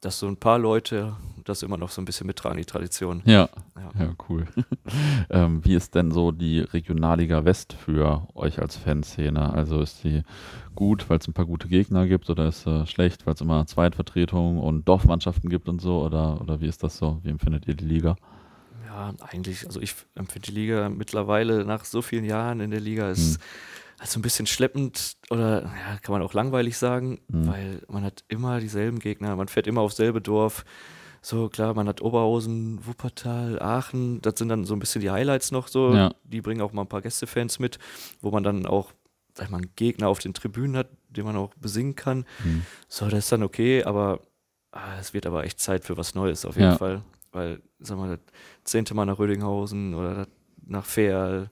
dass 0.00 0.18
so 0.18 0.26
ein 0.26 0.36
paar 0.36 0.58
Leute 0.58 1.16
das 1.44 1.62
immer 1.62 1.76
noch 1.76 1.90
so 1.90 2.02
ein 2.02 2.04
bisschen 2.04 2.26
mittragen, 2.26 2.58
die 2.58 2.64
Tradition. 2.64 3.22
Ja, 3.24 3.48
Ja. 3.76 3.90
ja, 4.04 4.14
cool. 4.28 4.46
ähm, 5.30 5.64
wie 5.64 5.74
ist 5.74 5.94
denn 5.94 6.10
so 6.10 6.32
die 6.32 6.60
Regionalliga 6.60 7.44
West 7.44 7.72
für 7.74 8.26
euch 8.34 8.58
als 8.60 8.76
Fanszene? 8.76 9.52
Also 9.52 9.80
ist 9.80 10.02
die 10.02 10.22
gut, 10.74 11.08
weil 11.08 11.18
es 11.18 11.28
ein 11.28 11.34
paar 11.34 11.46
gute 11.46 11.68
Gegner 11.68 12.06
gibt 12.06 12.30
oder 12.30 12.48
ist 12.48 12.62
sie 12.64 12.86
schlecht, 12.86 13.26
weil 13.26 13.34
es 13.34 13.40
immer 13.40 13.64
Zweitvertretungen 13.66 14.58
und 14.60 14.88
Dorfmannschaften 14.88 15.48
gibt 15.50 15.68
und 15.68 15.80
so? 15.80 16.02
Oder, 16.02 16.40
oder 16.40 16.60
wie 16.60 16.66
ist 16.66 16.82
das 16.82 16.96
so? 16.96 17.20
Wie 17.22 17.30
empfindet 17.30 17.68
ihr 17.68 17.74
die 17.74 17.84
Liga? 17.84 18.16
Ja, 18.86 19.12
eigentlich, 19.30 19.66
also 19.66 19.80
ich 19.80 19.94
empfinde 20.16 20.46
die 20.48 20.54
Liga 20.54 20.88
mittlerweile 20.88 21.64
nach 21.64 21.84
so 21.84 22.02
vielen 22.02 22.24
Jahren 22.24 22.60
in 22.60 22.70
der 22.70 22.80
Liga 22.80 23.10
ist 23.10 23.36
Hm. 23.36 23.42
Also 24.02 24.18
ein 24.18 24.22
bisschen 24.22 24.46
schleppend 24.46 25.16
oder 25.30 25.62
ja, 25.62 25.96
kann 26.02 26.12
man 26.12 26.22
auch 26.22 26.34
langweilig 26.34 26.76
sagen, 26.76 27.20
Mhm. 27.28 27.46
weil 27.46 27.82
man 27.88 28.02
hat 28.04 28.24
immer 28.28 28.58
dieselben 28.60 28.98
Gegner, 28.98 29.36
man 29.36 29.46
fährt 29.48 29.66
immer 29.68 29.80
aufs 29.80 29.96
selbe 29.96 30.20
Dorf. 30.20 30.64
So 31.24 31.48
klar, 31.48 31.72
man 31.74 31.86
hat 31.86 32.02
Oberhausen, 32.02 32.84
Wuppertal, 32.84 33.62
Aachen, 33.62 34.20
das 34.22 34.34
sind 34.38 34.48
dann 34.48 34.64
so 34.64 34.74
ein 34.74 34.80
bisschen 34.80 35.00
die 35.02 35.10
Highlights 35.12 35.52
noch 35.52 35.68
so. 35.68 35.94
Ja. 35.94 36.12
Die 36.24 36.40
bringen 36.40 36.60
auch 36.62 36.72
mal 36.72 36.82
ein 36.82 36.88
paar 36.88 37.00
Gästefans 37.00 37.60
mit, 37.60 37.78
wo 38.20 38.32
man 38.32 38.42
dann 38.42 38.66
auch, 38.66 38.92
sag 39.34 39.48
mal, 39.50 39.58
einen 39.58 39.70
Gegner 39.76 40.08
auf 40.08 40.18
den 40.18 40.34
Tribünen 40.34 40.76
hat, 40.76 40.88
den 41.10 41.24
man 41.24 41.36
auch 41.36 41.54
besingen 41.54 41.94
kann. 41.94 42.26
Hm. 42.42 42.66
So, 42.88 43.04
das 43.08 43.20
ist 43.20 43.30
dann 43.32 43.44
okay, 43.44 43.84
aber 43.84 44.18
ah, 44.72 44.98
es 44.98 45.14
wird 45.14 45.26
aber 45.26 45.44
echt 45.44 45.60
Zeit 45.60 45.84
für 45.84 45.96
was 45.96 46.16
Neues 46.16 46.44
auf 46.44 46.56
jeden 46.56 46.72
Ja. 46.72 46.76
Fall. 46.76 47.02
Weil, 47.30 47.62
sag 47.78 47.98
mal, 47.98 48.08
das 48.08 48.18
zehnte 48.64 48.92
Mal 48.94 49.04
nach 49.06 49.20
Rödinghausen 49.20 49.94
oder 49.94 50.26
nach 50.66 50.84
Fehl, 50.86 51.50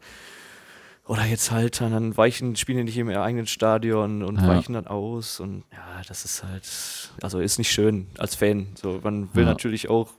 oder 1.07 1.25
jetzt 1.25 1.51
halt, 1.51 1.81
dann 1.81 2.17
weichen, 2.17 2.55
spielen 2.57 2.79
die 2.79 2.85
nicht 2.85 2.99
im 2.99 3.09
eigenen 3.09 3.47
Stadion 3.47 4.23
und 4.23 4.37
Ja. 4.41 4.47
weichen 4.47 4.75
dann 4.75 4.87
aus 4.87 5.41
und 5.41 5.65
ja, 5.73 6.03
das 6.07 6.25
ist 6.25 6.45
halt, 6.45 7.13
also 7.23 7.41
ist 7.41 7.59
nicht 7.59 7.73
schön 7.73 8.07
als 8.19 8.35
Fan. 8.35 8.69
So, 8.77 9.01
man 9.03 9.35
will 9.35 9.45
Ja. 9.45 9.51
natürlich 9.51 9.89
auch 9.91 10.11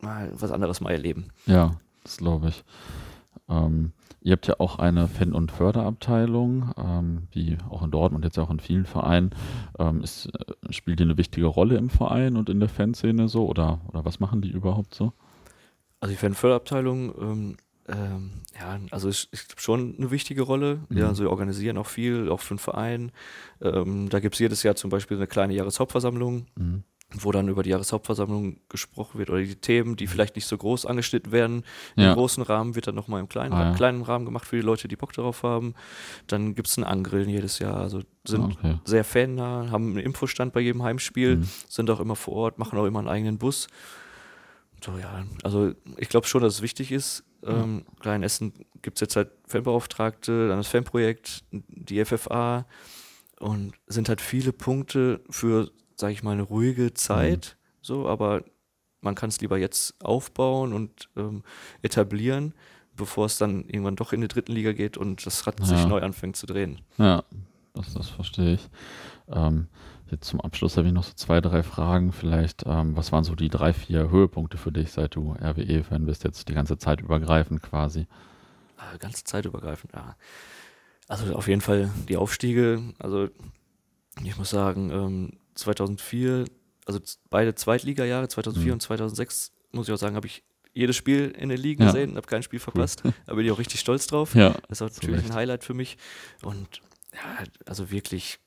mal 0.00 0.30
was 0.34 0.50
anderes 0.50 0.80
mal 0.80 0.90
erleben. 0.90 1.28
Ja, 1.46 1.76
das 2.04 2.16
glaube 2.18 2.48
ich. 2.48 2.64
Ähm, 3.48 3.92
ihr 4.20 4.32
habt 4.32 4.46
ja 4.46 4.56
auch 4.58 4.78
eine 4.78 5.08
Fan- 5.08 5.32
und 5.32 5.50
Förderabteilung, 5.52 6.72
ähm, 6.76 7.28
wie 7.32 7.56
auch 7.70 7.82
in 7.82 7.90
Dortmund, 7.90 8.24
jetzt 8.24 8.38
auch 8.38 8.50
in 8.50 8.60
vielen 8.60 8.86
Vereinen. 8.86 9.30
Ähm, 9.78 10.02
ist, 10.02 10.26
äh, 10.26 10.72
spielt 10.72 10.98
die 10.98 11.04
eine 11.04 11.16
wichtige 11.16 11.46
Rolle 11.46 11.76
im 11.76 11.90
Verein 11.90 12.36
und 12.36 12.48
in 12.50 12.60
der 12.60 12.68
Fanszene 12.68 13.28
so? 13.28 13.46
Oder, 13.48 13.80
oder 13.88 14.04
was 14.04 14.20
machen 14.20 14.42
die 14.42 14.50
überhaupt 14.50 14.94
so? 14.94 15.12
Also 16.00 16.12
die 16.12 16.18
Fanförderabteilung, 16.18 17.14
ähm, 17.20 17.56
ähm, 17.88 18.30
ja, 18.58 18.78
also 18.90 19.08
ist, 19.08 19.28
ist 19.32 19.60
schon 19.60 19.94
eine 19.98 20.10
wichtige 20.10 20.42
Rolle. 20.42 20.80
Ja, 20.90 21.04
Mhm. 21.04 21.08
also 21.08 21.22
wir 21.24 21.30
organisieren 21.30 21.78
auch 21.78 21.86
viel, 21.86 22.28
auch 22.28 22.40
für 22.40 22.54
den 22.54 22.58
Verein. 22.58 23.12
Ähm, 23.62 24.08
da 24.08 24.20
gibt 24.20 24.34
es 24.34 24.38
jedes 24.40 24.62
Jahr 24.62 24.74
zum 24.76 24.90
Beispiel 24.90 25.16
eine 25.16 25.26
kleine 25.26 25.54
Jahreshauptversammlung, 25.54 26.46
Mhm. 26.56 26.82
wo 27.20 27.32
dann 27.32 27.48
über 27.48 27.62
die 27.62 27.70
Jahreshauptversammlung 27.70 28.58
gesprochen 28.68 29.18
wird 29.18 29.30
oder 29.30 29.40
die 29.40 29.56
Themen, 29.56 29.96
die 29.96 30.06
vielleicht 30.06 30.36
nicht 30.36 30.44
so 30.46 30.58
groß 30.58 30.84
angeschnitten 30.84 31.32
werden. 31.32 31.64
Ja. 31.96 32.10
Im 32.10 32.14
großen 32.14 32.42
Rahmen 32.42 32.74
wird 32.74 32.86
dann 32.86 32.94
nochmal 32.94 33.20
im 33.20 33.28
kleinen, 33.30 33.54
Ah, 33.54 33.70
ja. 33.70 33.74
kleinen 33.74 34.02
Rahmen 34.02 34.26
gemacht 34.26 34.44
für 34.46 34.56
die 34.56 34.62
Leute, 34.62 34.88
die 34.88 34.96
Bock 34.96 35.14
darauf 35.14 35.42
haben. 35.42 35.72
Dann 36.26 36.54
gibt 36.54 36.68
es 36.68 36.76
ein 36.76 36.84
Angrillen 36.84 37.30
jedes 37.30 37.58
Jahr, 37.60 37.78
also 37.78 38.02
sind 38.26 38.42
Ah, 38.42 38.50
okay. 38.58 38.78
sehr 38.84 39.04
fannah, 39.04 39.70
haben 39.70 39.92
einen 39.92 39.98
Infostand 40.04 40.52
bei 40.52 40.60
jedem 40.60 40.82
Heimspiel, 40.82 41.36
Mhm. 41.36 41.48
sind 41.68 41.88
auch 41.88 42.00
immer 42.00 42.16
vor 42.16 42.34
Ort, 42.34 42.58
machen 42.58 42.78
auch 42.78 42.84
immer 42.84 42.98
einen 42.98 43.08
eigenen 43.08 43.38
Bus. 43.38 43.68
So, 44.84 44.92
ja, 44.98 45.24
also 45.42 45.72
ich 45.96 46.08
glaube 46.08 46.26
schon, 46.28 46.42
dass 46.42 46.54
es 46.56 46.62
wichtig 46.62 46.92
ist. 46.92 47.24
Ähm, 47.44 47.84
klar, 48.00 48.16
in 48.16 48.22
Essen 48.22 48.52
gibt 48.82 48.96
es 48.98 49.00
jetzt 49.00 49.16
halt 49.16 49.30
Fanbeauftragte, 49.46 50.48
dann 50.48 50.58
das 50.58 50.68
Fanprojekt, 50.68 51.44
die 51.50 52.04
FFA 52.04 52.66
und 53.38 53.74
sind 53.86 54.08
halt 54.08 54.20
viele 54.20 54.52
Punkte 54.52 55.20
für, 55.30 55.70
sage 55.96 56.12
ich 56.12 56.22
mal, 56.22 56.32
eine 56.32 56.42
ruhige 56.42 56.94
Zeit. 56.94 57.56
So, 57.82 58.08
aber 58.08 58.42
man 59.00 59.14
kann 59.14 59.28
es 59.28 59.40
lieber 59.40 59.58
jetzt 59.58 59.94
aufbauen 60.04 60.72
und 60.72 61.08
ähm, 61.16 61.42
etablieren, 61.82 62.54
bevor 62.96 63.26
es 63.26 63.38
dann 63.38 63.64
irgendwann 63.68 63.94
doch 63.96 64.12
in 64.12 64.20
die 64.20 64.28
dritten 64.28 64.52
Liga 64.52 64.72
geht 64.72 64.96
und 64.96 65.24
das 65.24 65.46
Rad 65.46 65.64
sich 65.64 65.78
Ja. 65.78 65.86
neu 65.86 66.00
anfängt 66.00 66.36
zu 66.36 66.46
drehen. 66.46 66.80
Ja, 66.98 67.22
das, 67.74 67.94
das 67.94 68.08
verstehe 68.10 68.54
ich. 68.54 68.68
Ähm, 69.28 69.68
jetzt 70.10 70.26
zum 70.28 70.40
Abschluss 70.40 70.76
habe 70.76 70.86
ich 70.88 70.92
noch 70.92 71.04
so 71.04 71.12
zwei, 71.14 71.40
drei 71.40 71.62
Fragen. 71.62 72.12
Vielleicht, 72.12 72.64
ähm, 72.66 72.96
was 72.96 73.12
waren 73.12 73.24
so 73.24 73.34
die 73.34 73.48
drei, 73.48 73.72
vier 73.72 74.10
Höhepunkte 74.10 74.56
für 74.58 74.72
dich, 74.72 74.90
seit 74.92 75.14
du 75.14 75.32
RWE-Fan 75.34 76.06
bist, 76.06 76.24
jetzt 76.24 76.48
die 76.48 76.54
ganze 76.54 76.78
Zeit 76.78 77.00
übergreifend 77.00 77.62
quasi? 77.62 78.06
Äh, 78.94 78.98
ganze 78.98 79.24
Zeit 79.24 79.44
übergreifend, 79.46 79.92
ja. 79.94 80.16
Also 81.08 81.34
auf 81.34 81.48
jeden 81.48 81.60
Fall 81.62 81.90
die 82.08 82.16
Aufstiege. 82.16 82.82
Also 82.98 83.28
ich 84.22 84.36
muss 84.36 84.50
sagen, 84.50 84.90
ähm, 84.90 85.32
2004, 85.54 86.44
also 86.86 87.00
beide 87.30 87.54
Zweitliga-Jahre, 87.54 88.28
2004 88.28 88.66
Mhm. 88.66 88.72
und 88.74 88.80
2006, 88.80 89.52
muss 89.72 89.88
ich 89.88 89.94
auch 89.94 89.98
sagen, 89.98 90.16
habe 90.16 90.26
ich 90.26 90.42
jedes 90.74 90.96
Spiel 90.96 91.30
in 91.36 91.48
der 91.48 91.58
Liga 91.58 91.84
Ja. 91.86 91.92
gesehen, 91.92 92.16
habe 92.16 92.26
kein 92.26 92.42
Spiel 92.42 92.60
verpasst. 92.60 93.02
Da 93.26 93.34
bin 93.34 93.44
ich 93.44 93.50
auch 93.50 93.58
richtig 93.58 93.80
stolz 93.80 94.06
drauf. 94.06 94.34
Ja, 94.34 94.54
Das 94.68 94.80
war 94.80 94.88
natürlich 94.88 95.24
ein 95.24 95.34
Highlight 95.34 95.64
für 95.64 95.74
mich. 95.74 95.96
Und 96.42 96.80
ja, 97.14 97.44
also 97.66 97.90
wirklich 97.90 98.38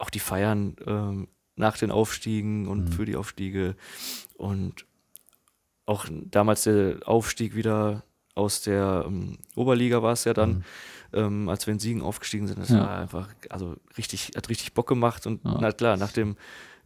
auch 0.00 0.10
die 0.10 0.18
Feiern 0.20 0.76
ähm, 0.86 1.28
nach 1.56 1.76
den 1.76 1.90
Aufstiegen 1.90 2.66
und 2.66 2.84
Mhm. 2.86 2.92
für 2.92 3.04
die 3.06 3.16
Aufstiege 3.16 3.76
und 4.34 4.84
auch 5.86 6.06
damals 6.10 6.62
der 6.64 7.00
Aufstieg 7.06 7.54
wieder 7.54 8.02
aus 8.34 8.62
der 8.62 9.04
ähm, 9.06 9.38
Oberliga 9.56 10.02
war 10.02 10.12
es 10.12 10.24
ja 10.24 10.32
dann, 10.32 10.50
Mhm. 10.50 10.64
ähm, 11.12 11.48
als 11.48 11.66
wir 11.66 11.72
in 11.74 11.80
Siegen 11.80 12.00
aufgestiegen 12.02 12.46
sind. 12.46 12.58
Das 12.60 12.70
Ja. 12.70 12.80
war 12.80 12.98
einfach, 13.00 13.28
also 13.50 13.76
richtig, 13.98 14.30
hat 14.36 14.48
richtig 14.48 14.72
Bock 14.72 14.86
gemacht 14.88 15.26
und 15.26 15.40
Ja. 15.44 15.58
na 15.60 15.72
klar, 15.72 15.96
nach 15.96 16.12
dem 16.12 16.36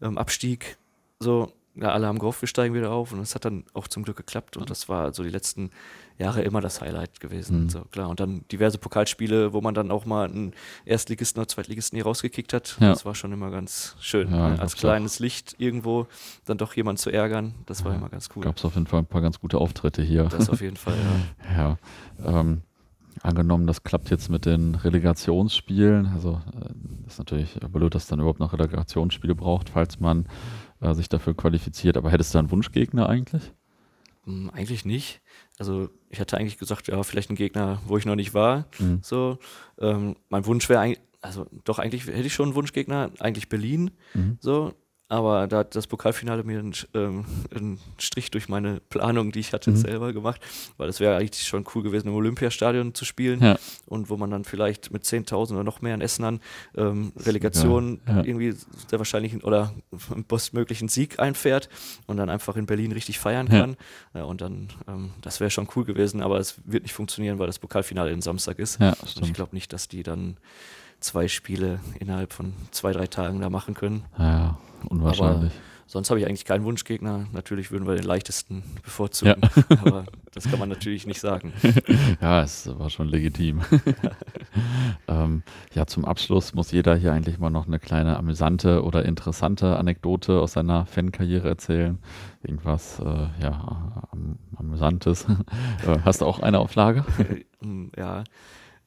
ähm, 0.02 0.18
Abstieg 0.18 0.76
so, 1.20 1.52
ja, 1.76 1.90
alle 1.90 2.06
haben 2.06 2.18
gehofft, 2.18 2.40
wir 2.42 2.48
steigen 2.48 2.74
wieder 2.74 2.92
auf 2.92 3.12
und 3.12 3.20
es 3.20 3.34
hat 3.34 3.44
dann 3.44 3.64
auch 3.74 3.88
zum 3.88 4.04
Glück 4.04 4.16
geklappt 4.16 4.56
und 4.56 4.70
das 4.70 4.88
war 4.88 5.12
so 5.12 5.22
die 5.22 5.30
letzten 5.30 5.70
Jahre 6.18 6.42
immer 6.42 6.60
das 6.60 6.80
Highlight 6.80 7.18
gewesen. 7.18 7.64
Mhm. 7.64 7.68
So, 7.70 7.80
klar. 7.90 8.08
Und 8.08 8.20
dann 8.20 8.44
diverse 8.52 8.78
Pokalspiele, 8.78 9.52
wo 9.52 9.60
man 9.60 9.74
dann 9.74 9.90
auch 9.90 10.06
mal 10.06 10.28
einen 10.28 10.52
Erstligisten 10.84 11.40
oder 11.40 11.48
Zweitligisten 11.48 11.96
hier 11.96 12.04
rausgekickt 12.04 12.52
hat. 12.52 12.76
Ja. 12.78 12.90
Das 12.90 13.04
war 13.04 13.16
schon 13.16 13.32
immer 13.32 13.50
ganz 13.50 13.96
schön. 13.98 14.30
Ja, 14.30 14.50
ne? 14.50 14.60
Als 14.60 14.76
kleines 14.76 15.18
Licht 15.18 15.56
irgendwo 15.58 16.06
dann 16.44 16.58
doch 16.58 16.74
jemanden 16.74 16.98
zu 16.98 17.10
ärgern, 17.10 17.54
das 17.66 17.84
war 17.84 17.92
Ja, 17.92 17.98
immer 17.98 18.08
ganz 18.08 18.28
cool. 18.36 18.44
Gab 18.44 18.56
es 18.56 18.64
auf 18.64 18.74
jeden 18.74 18.86
Fall 18.86 19.00
ein 19.00 19.06
paar 19.06 19.22
ganz 19.22 19.40
gute 19.40 19.58
Auftritte 19.58 20.02
hier. 20.02 20.24
Das 20.24 20.48
auf 20.48 20.60
jeden 20.60 20.76
Fall, 20.76 20.94
ja. 20.94 21.56
Ja, 22.24 22.40
ähm, 22.40 22.62
angenommen, 23.22 23.66
das 23.66 23.82
klappt 23.82 24.10
jetzt 24.10 24.28
mit 24.30 24.46
den 24.46 24.76
Relegationsspielen. 24.76 26.06
Also 26.14 26.40
äh, 26.54 27.08
ist 27.08 27.18
natürlich 27.18 27.58
blöd, 27.72 27.94
dass 27.94 28.06
dann 28.06 28.20
überhaupt 28.20 28.40
noch 28.40 28.52
Relegationsspiele 28.52 29.34
braucht, 29.34 29.70
falls 29.70 29.98
man 29.98 30.26
äh, 30.84 30.94
sich 30.94 31.08
dafür 31.08 31.34
qualifiziert. 31.34 31.96
Aber 31.96 32.10
hättest 32.10 32.34
du 32.34 32.38
einen 32.38 32.50
Wunschgegner 32.50 33.08
eigentlich? 33.08 33.52
Hm, 34.24 34.50
eigentlich 34.50 34.84
nicht. 34.84 35.20
Also 35.58 35.88
ich 36.10 36.20
hatte 36.20 36.36
eigentlich 36.36 36.58
gesagt, 36.58 36.88
ja, 36.88 37.02
vielleicht 37.02 37.30
ein 37.30 37.36
Gegner, 37.36 37.80
wo 37.86 37.96
ich 37.96 38.06
noch 38.06 38.16
nicht 38.16 38.34
war. 38.34 38.66
Mhm. 38.78 38.98
So, 39.02 39.38
ähm, 39.78 40.16
mein 40.28 40.46
Wunsch 40.46 40.68
wäre 40.68 40.80
eigentlich, 40.80 41.00
also 41.20 41.46
doch 41.64 41.78
eigentlich 41.78 42.06
hätte 42.06 42.26
ich 42.26 42.34
schon 42.34 42.46
einen 42.46 42.54
Wunschgegner, 42.54 43.10
eigentlich 43.18 43.48
Berlin. 43.48 43.90
Mhm. 44.14 44.38
So, 44.40 44.74
aber 45.08 45.46
da 45.46 45.58
hat 45.58 45.76
das 45.76 45.86
Pokalfinale 45.86 46.42
mir 46.44 46.58
einen, 46.58 46.72
ähm, 46.94 47.24
einen 47.54 47.78
Strich 47.98 48.30
durch 48.30 48.48
meine 48.48 48.80
Planung, 48.88 49.32
die 49.32 49.40
ich 49.40 49.52
hatte, 49.52 49.70
Mhm. 49.70 49.76
selber 49.76 50.12
gemacht, 50.12 50.40
weil 50.78 50.88
es 50.88 50.98
wäre 50.98 51.16
eigentlich 51.16 51.46
schon 51.46 51.64
cool 51.74 51.82
gewesen, 51.82 52.08
im 52.08 52.14
Olympiastadion 52.14 52.94
zu 52.94 53.04
spielen 53.04 53.40
Ja. 53.42 53.56
und 53.86 54.08
wo 54.10 54.16
man 54.16 54.30
dann 54.30 54.44
vielleicht 54.44 54.90
mit 54.92 55.04
10.000 55.04 55.56
oder 55.56 55.64
noch 55.64 55.82
mehr 55.82 55.94
in 55.94 56.00
Essenern 56.00 56.40
ähm, 56.76 57.12
Relegation 57.16 58.00
Ja, 58.08 58.16
ja. 58.16 58.24
irgendwie 58.24 58.52
sehr 58.88 58.98
wahrscheinlich 58.98 59.44
oder 59.44 59.74
bestmöglichen 60.28 60.88
Sieg 60.88 61.18
einfährt 61.20 61.68
und 62.06 62.16
dann 62.16 62.30
einfach 62.30 62.56
in 62.56 62.66
Berlin 62.66 62.92
richtig 62.92 63.18
feiern 63.18 63.48
kann. 63.48 63.76
Ja, 64.14 64.24
und 64.24 64.40
dann, 64.40 64.68
ähm, 64.88 65.10
das 65.20 65.40
wäre 65.40 65.50
schon 65.50 65.68
cool 65.76 65.84
gewesen, 65.84 66.22
aber 66.22 66.38
es 66.38 66.56
wird 66.64 66.82
nicht 66.84 66.94
funktionieren, 66.94 67.38
weil 67.38 67.46
das 67.46 67.58
Pokalfinale 67.58 68.10
in 68.10 68.22
Samstag 68.22 68.58
ist. 68.58 68.80
Und 68.80 69.22
ich 69.22 69.32
glaube 69.34 69.54
nicht, 69.54 69.72
dass 69.72 69.88
die 69.88 70.02
dann 70.02 70.36
zwei 71.00 71.28
Spiele 71.28 71.80
innerhalb 72.00 72.32
von 72.32 72.54
zwei, 72.70 72.92
drei 72.92 73.06
Tagen 73.06 73.40
da 73.40 73.50
machen 73.50 73.74
können. 73.74 74.04
Ja, 74.18 74.58
unwahrscheinlich. 74.88 75.52
Sonst 75.86 76.08
habe 76.08 76.18
ich 76.18 76.26
eigentlich 76.26 76.46
keinen 76.46 76.64
Wunschgegner. 76.64 77.26
Natürlich 77.32 77.70
würden 77.70 77.86
wir 77.86 77.94
den 77.94 78.06
leichtesten 78.06 78.62
bevorzugen, 78.82 79.34
aber 79.68 80.06
das 80.32 80.48
kann 80.50 80.58
man 80.58 80.68
natürlich 80.70 81.06
nicht 81.06 81.20
sagen. 81.20 81.52
Ja, 82.20 82.42
es 82.42 82.66
war 82.78 82.88
schon 82.88 83.08
legitim. 83.08 83.60
ähm, 85.08 85.42
ja, 85.74 85.86
zum 85.86 86.04
Abschluss 86.04 86.54
muss 86.54 86.70
jeder 86.72 86.96
hier 86.96 87.12
eigentlich 87.12 87.38
mal 87.38 87.50
noch 87.50 87.66
eine 87.66 87.78
kleine 87.78 88.16
amüsante 88.16 88.82
oder 88.82 89.04
interessante 89.04 89.76
Anekdote 89.76 90.40
aus 90.40 90.52
seiner 90.52 90.86
Fankarriere 90.86 91.48
erzählen. 91.48 91.98
Irgendwas, 92.42 93.00
äh, 93.00 93.26
ja, 93.42 94.06
am, 94.10 94.38
amüsantes. 94.56 95.26
äh, 95.86 95.98
hast 96.04 96.20
du 96.22 96.26
auch 96.26 96.40
eine 96.40 96.60
auf 96.60 96.74
Lager? 96.74 97.04
Ähm, 97.62 97.90
ja. 97.96 98.24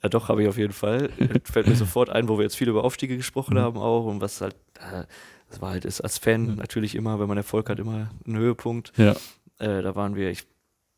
Ja, 0.03 0.09
doch, 0.09 0.29
habe 0.29 0.43
ich 0.43 0.49
auf 0.49 0.57
jeden 0.57 0.73
Fall. 0.73 1.09
Fällt 1.43 1.67
mir 1.67 1.75
sofort 1.75 2.09
ein, 2.09 2.27
wo 2.29 2.37
wir 2.37 2.43
jetzt 2.43 2.55
viel 2.55 2.69
über 2.69 2.83
Aufstiege 2.83 3.17
gesprochen 3.17 3.55
Mhm. 3.55 3.61
haben 3.61 3.77
auch 3.77 4.05
und 4.05 4.21
was 4.21 4.41
halt, 4.41 4.55
äh, 4.79 5.03
das 5.49 5.61
war 5.61 5.71
halt 5.71 5.85
ist 5.85 6.01
als 6.01 6.17
Fan 6.17 6.55
natürlich 6.55 6.95
immer, 6.95 7.19
wenn 7.19 7.27
man 7.27 7.37
Erfolg 7.37 7.69
hat, 7.69 7.79
immer 7.79 8.09
ein 8.25 8.37
Höhepunkt. 8.37 8.91
Ja. 8.97 9.11
Äh, 9.59 9.81
da 9.81 9.95
waren 9.95 10.15
wir, 10.15 10.29
ich 10.29 10.45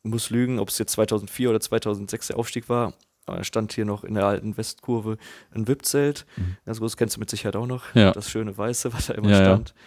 muss 0.02 0.30
lügen, 0.30 0.58
ob 0.58 0.68
es 0.68 0.78
jetzt 0.78 0.92
2004 0.92 1.50
oder 1.50 1.60
2006 1.60 2.28
der 2.28 2.38
Aufstieg 2.38 2.68
war, 2.68 2.94
da 3.26 3.44
stand 3.44 3.72
hier 3.72 3.84
noch 3.84 4.02
in 4.04 4.14
der 4.14 4.26
alten 4.26 4.56
Westkurve 4.56 5.16
ein 5.54 5.68
VIP-Zelt. 5.68 6.26
Mhm. 6.36 6.56
Groß, 6.72 6.96
kennst 6.96 7.16
du 7.16 7.20
mit 7.20 7.30
Sicherheit 7.30 7.56
auch 7.56 7.66
noch. 7.66 7.94
Ja. 7.94 8.12
Das 8.12 8.30
schöne 8.30 8.56
Weiße, 8.56 8.92
was 8.92 9.06
da 9.06 9.14
immer 9.14 9.30
Ja, 9.30 9.38
ja. 9.38 9.44
stand. 9.44 9.70
Ähm, 9.70 9.84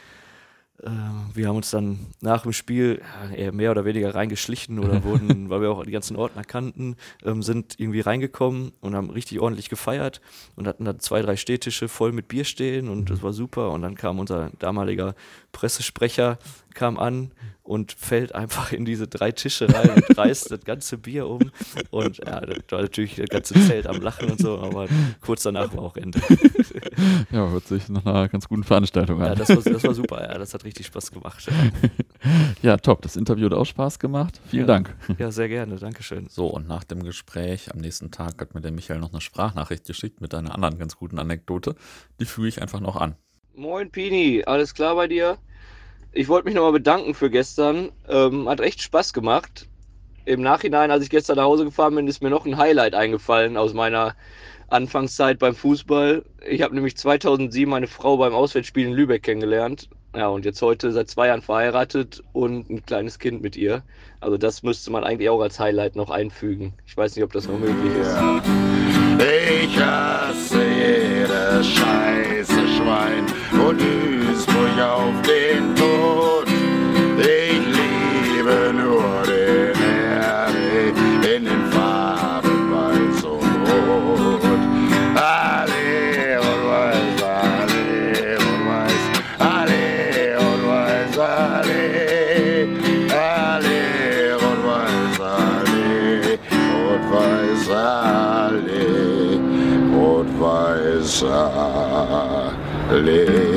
wir 1.33 1.47
haben 1.47 1.55
uns 1.55 1.71
dann 1.71 1.99
nach 2.21 2.43
dem 2.43 2.53
Spiel 2.53 3.01
eher 3.35 3.51
mehr 3.51 3.71
oder 3.71 3.85
weniger 3.85 4.13
reingeschlichen 4.13 4.79
oder 4.79 5.03
wurden, 5.03 5.49
weil 5.49 5.61
wir 5.61 5.71
auch 5.71 5.83
die 5.83 5.91
ganzen 5.91 6.15
Ordner 6.15 6.43
kannten, 6.43 6.95
ähm, 7.23 7.41
sind 7.41 7.79
irgendwie 7.79 8.01
reingekommen 8.01 8.73
und 8.81 8.95
haben 8.95 9.09
richtig 9.09 9.39
ordentlich 9.39 9.69
gefeiert 9.69 10.21
und 10.55 10.67
hatten 10.67 10.85
dann 10.85 10.99
zwei, 10.99 11.21
drei 11.21 11.37
Städtische 11.37 11.87
voll 11.87 12.11
mit 12.11 12.27
Bier 12.27 12.43
stehen 12.43 12.89
und 12.89 13.09
das 13.09 13.23
war 13.23 13.33
super. 13.33 13.71
Und 13.71 13.81
dann 13.81 13.95
kam 13.95 14.19
unser 14.19 14.51
damaliger 14.59 15.15
Pressesprecher, 15.51 16.37
kam 16.73 16.97
an 16.97 17.31
und 17.63 17.93
fällt 17.93 18.35
einfach 18.35 18.73
in 18.73 18.83
diese 18.83 19.07
drei 19.07 19.31
Tische 19.31 19.73
rein 19.73 19.91
und 19.91 20.17
reißt 20.17 20.51
das 20.51 20.65
ganze 20.65 20.97
Bier 20.97 21.27
um. 21.27 21.51
Und 21.91 22.17
ja, 22.17 22.41
das 22.41 22.57
war 22.69 22.81
natürlich 22.81 23.15
das 23.15 23.29
ganze 23.29 23.53
Zelt 23.53 23.87
am 23.87 24.01
Lachen 24.01 24.31
und 24.31 24.39
so, 24.39 24.59
aber 24.59 24.87
kurz 25.21 25.43
danach 25.43 25.73
war 25.75 25.83
auch 25.83 25.95
Ende. 25.95 26.19
Ja, 27.31 27.49
hört 27.49 27.67
sich 27.67 27.89
nach 27.89 28.05
einer 28.05 28.27
ganz 28.29 28.47
guten 28.47 28.63
Veranstaltung 28.63 29.19
Ja, 29.19 29.27
an. 29.31 29.37
das 29.37 29.49
war, 29.49 29.57
das 29.73 29.83
war 29.83 29.93
super, 29.93 30.21
ja, 30.21 30.37
das 30.37 30.53
hat 30.53 30.63
richtig 30.65 30.85
Spaß 30.87 31.11
gemacht. 31.11 31.47
Ja, 32.61 32.77
top. 32.77 33.01
Das 33.01 33.17
Interview 33.17 33.45
hat 33.47 33.53
auch 33.53 33.65
Spaß 33.65 33.99
gemacht. 33.99 34.39
Vielen 34.47 34.61
Ja. 34.61 34.67
Dank. 34.67 34.95
Ja, 35.17 35.29
sehr 35.31 35.49
gerne, 35.49 35.75
Dankeschön. 35.75 36.27
So, 36.29 36.47
und 36.47 36.67
nach 36.69 36.85
dem 36.85 37.03
Gespräch 37.03 37.73
am 37.73 37.79
nächsten 37.81 38.11
Tag 38.11 38.39
hat 38.39 38.53
mir 38.55 38.61
der 38.61 38.71
Michael 38.71 38.99
noch 39.01 39.11
eine 39.11 39.19
Sprachnachricht 39.19 39.85
geschickt 39.85 40.21
mit 40.21 40.33
einer 40.33 40.53
anderen 40.55 40.77
ganz 40.79 40.95
guten 40.95 41.19
Anekdote. 41.19 41.75
Die 42.21 42.25
füge 42.25 42.47
ich 42.47 42.61
einfach 42.61 42.79
noch 42.79 42.95
an. 42.95 43.15
Moin 43.55 43.91
Pini, 43.91 44.43
alles 44.45 44.73
klar 44.73 44.95
bei 44.95 45.07
dir? 45.07 45.37
Ich 46.13 46.29
wollte 46.29 46.45
mich 46.45 46.55
nochmal 46.55 46.71
bedanken 46.71 47.13
für 47.13 47.29
gestern. 47.29 47.91
Ähm, 48.07 48.47
hat 48.47 48.61
echt 48.61 48.81
Spaß 48.81 49.11
gemacht. 49.11 49.67
im 50.25 50.41
Nachhinein, 50.41 50.89
als 50.89 51.03
ich 51.03 51.09
gestern 51.09 51.35
nach 51.35 51.43
Hause 51.43 51.65
gefahren 51.65 51.95
bin, 51.95 52.07
ist 52.07 52.21
mir 52.23 52.29
noch 52.29 52.45
ein 52.45 52.55
Highlight 52.57 52.95
eingefallen 52.95 53.57
aus 53.57 53.73
meiner 53.73 54.15
Anfangszeit 54.67 55.39
beim 55.39 55.55
Fußball. 55.55 56.23
Ich 56.47 56.61
habe 56.61 56.75
nämlich 56.75 56.97
2007 56.97 57.69
meine 57.69 57.87
Frau 57.87 58.17
beim 58.17 58.33
Auswärtsspiel 58.33 58.87
in 58.87 58.93
Lübeck 58.93 59.23
kennengelernt. 59.23 59.89
Ja, 60.15 60.27
und 60.27 60.45
jetzt 60.45 60.61
heute 60.61 60.91
seit 60.91 61.09
zwei 61.09 61.27
Jahren 61.27 61.41
verheiratet 61.41 62.23
und 62.33 62.69
ein 62.69 62.85
kleines 62.85 63.17
Kind 63.17 63.41
mit 63.41 63.55
ihr. 63.55 63.81
Also 64.19 64.37
das 64.37 64.61
müsste 64.61 64.91
man 64.91 65.03
eigentlich 65.03 65.29
auch 65.29 65.41
als 65.41 65.59
Highlight 65.59 65.95
noch 65.95 66.11
einfügen. 66.11 66.73
Ich 66.85 66.95
weiß 66.95 67.15
nicht, 67.15 67.25
ob 67.25 67.33
das 67.33 67.47
noch 67.47 67.57
möglich 67.57 67.95
ist. 67.99 68.15
Ich 69.19 69.79
hasse 69.79 70.63
jedes 70.63 71.67
scheiße 71.67 72.67
Schwein 72.67 73.25
und 73.67 73.81
Duisburg 73.81 74.79
auf 74.79 75.21
den 75.23 75.75
Tod. 75.75 76.22
Alle 103.03 103.25
und 103.25 103.27
weiß, 103.27 103.35
alle. 103.35 103.52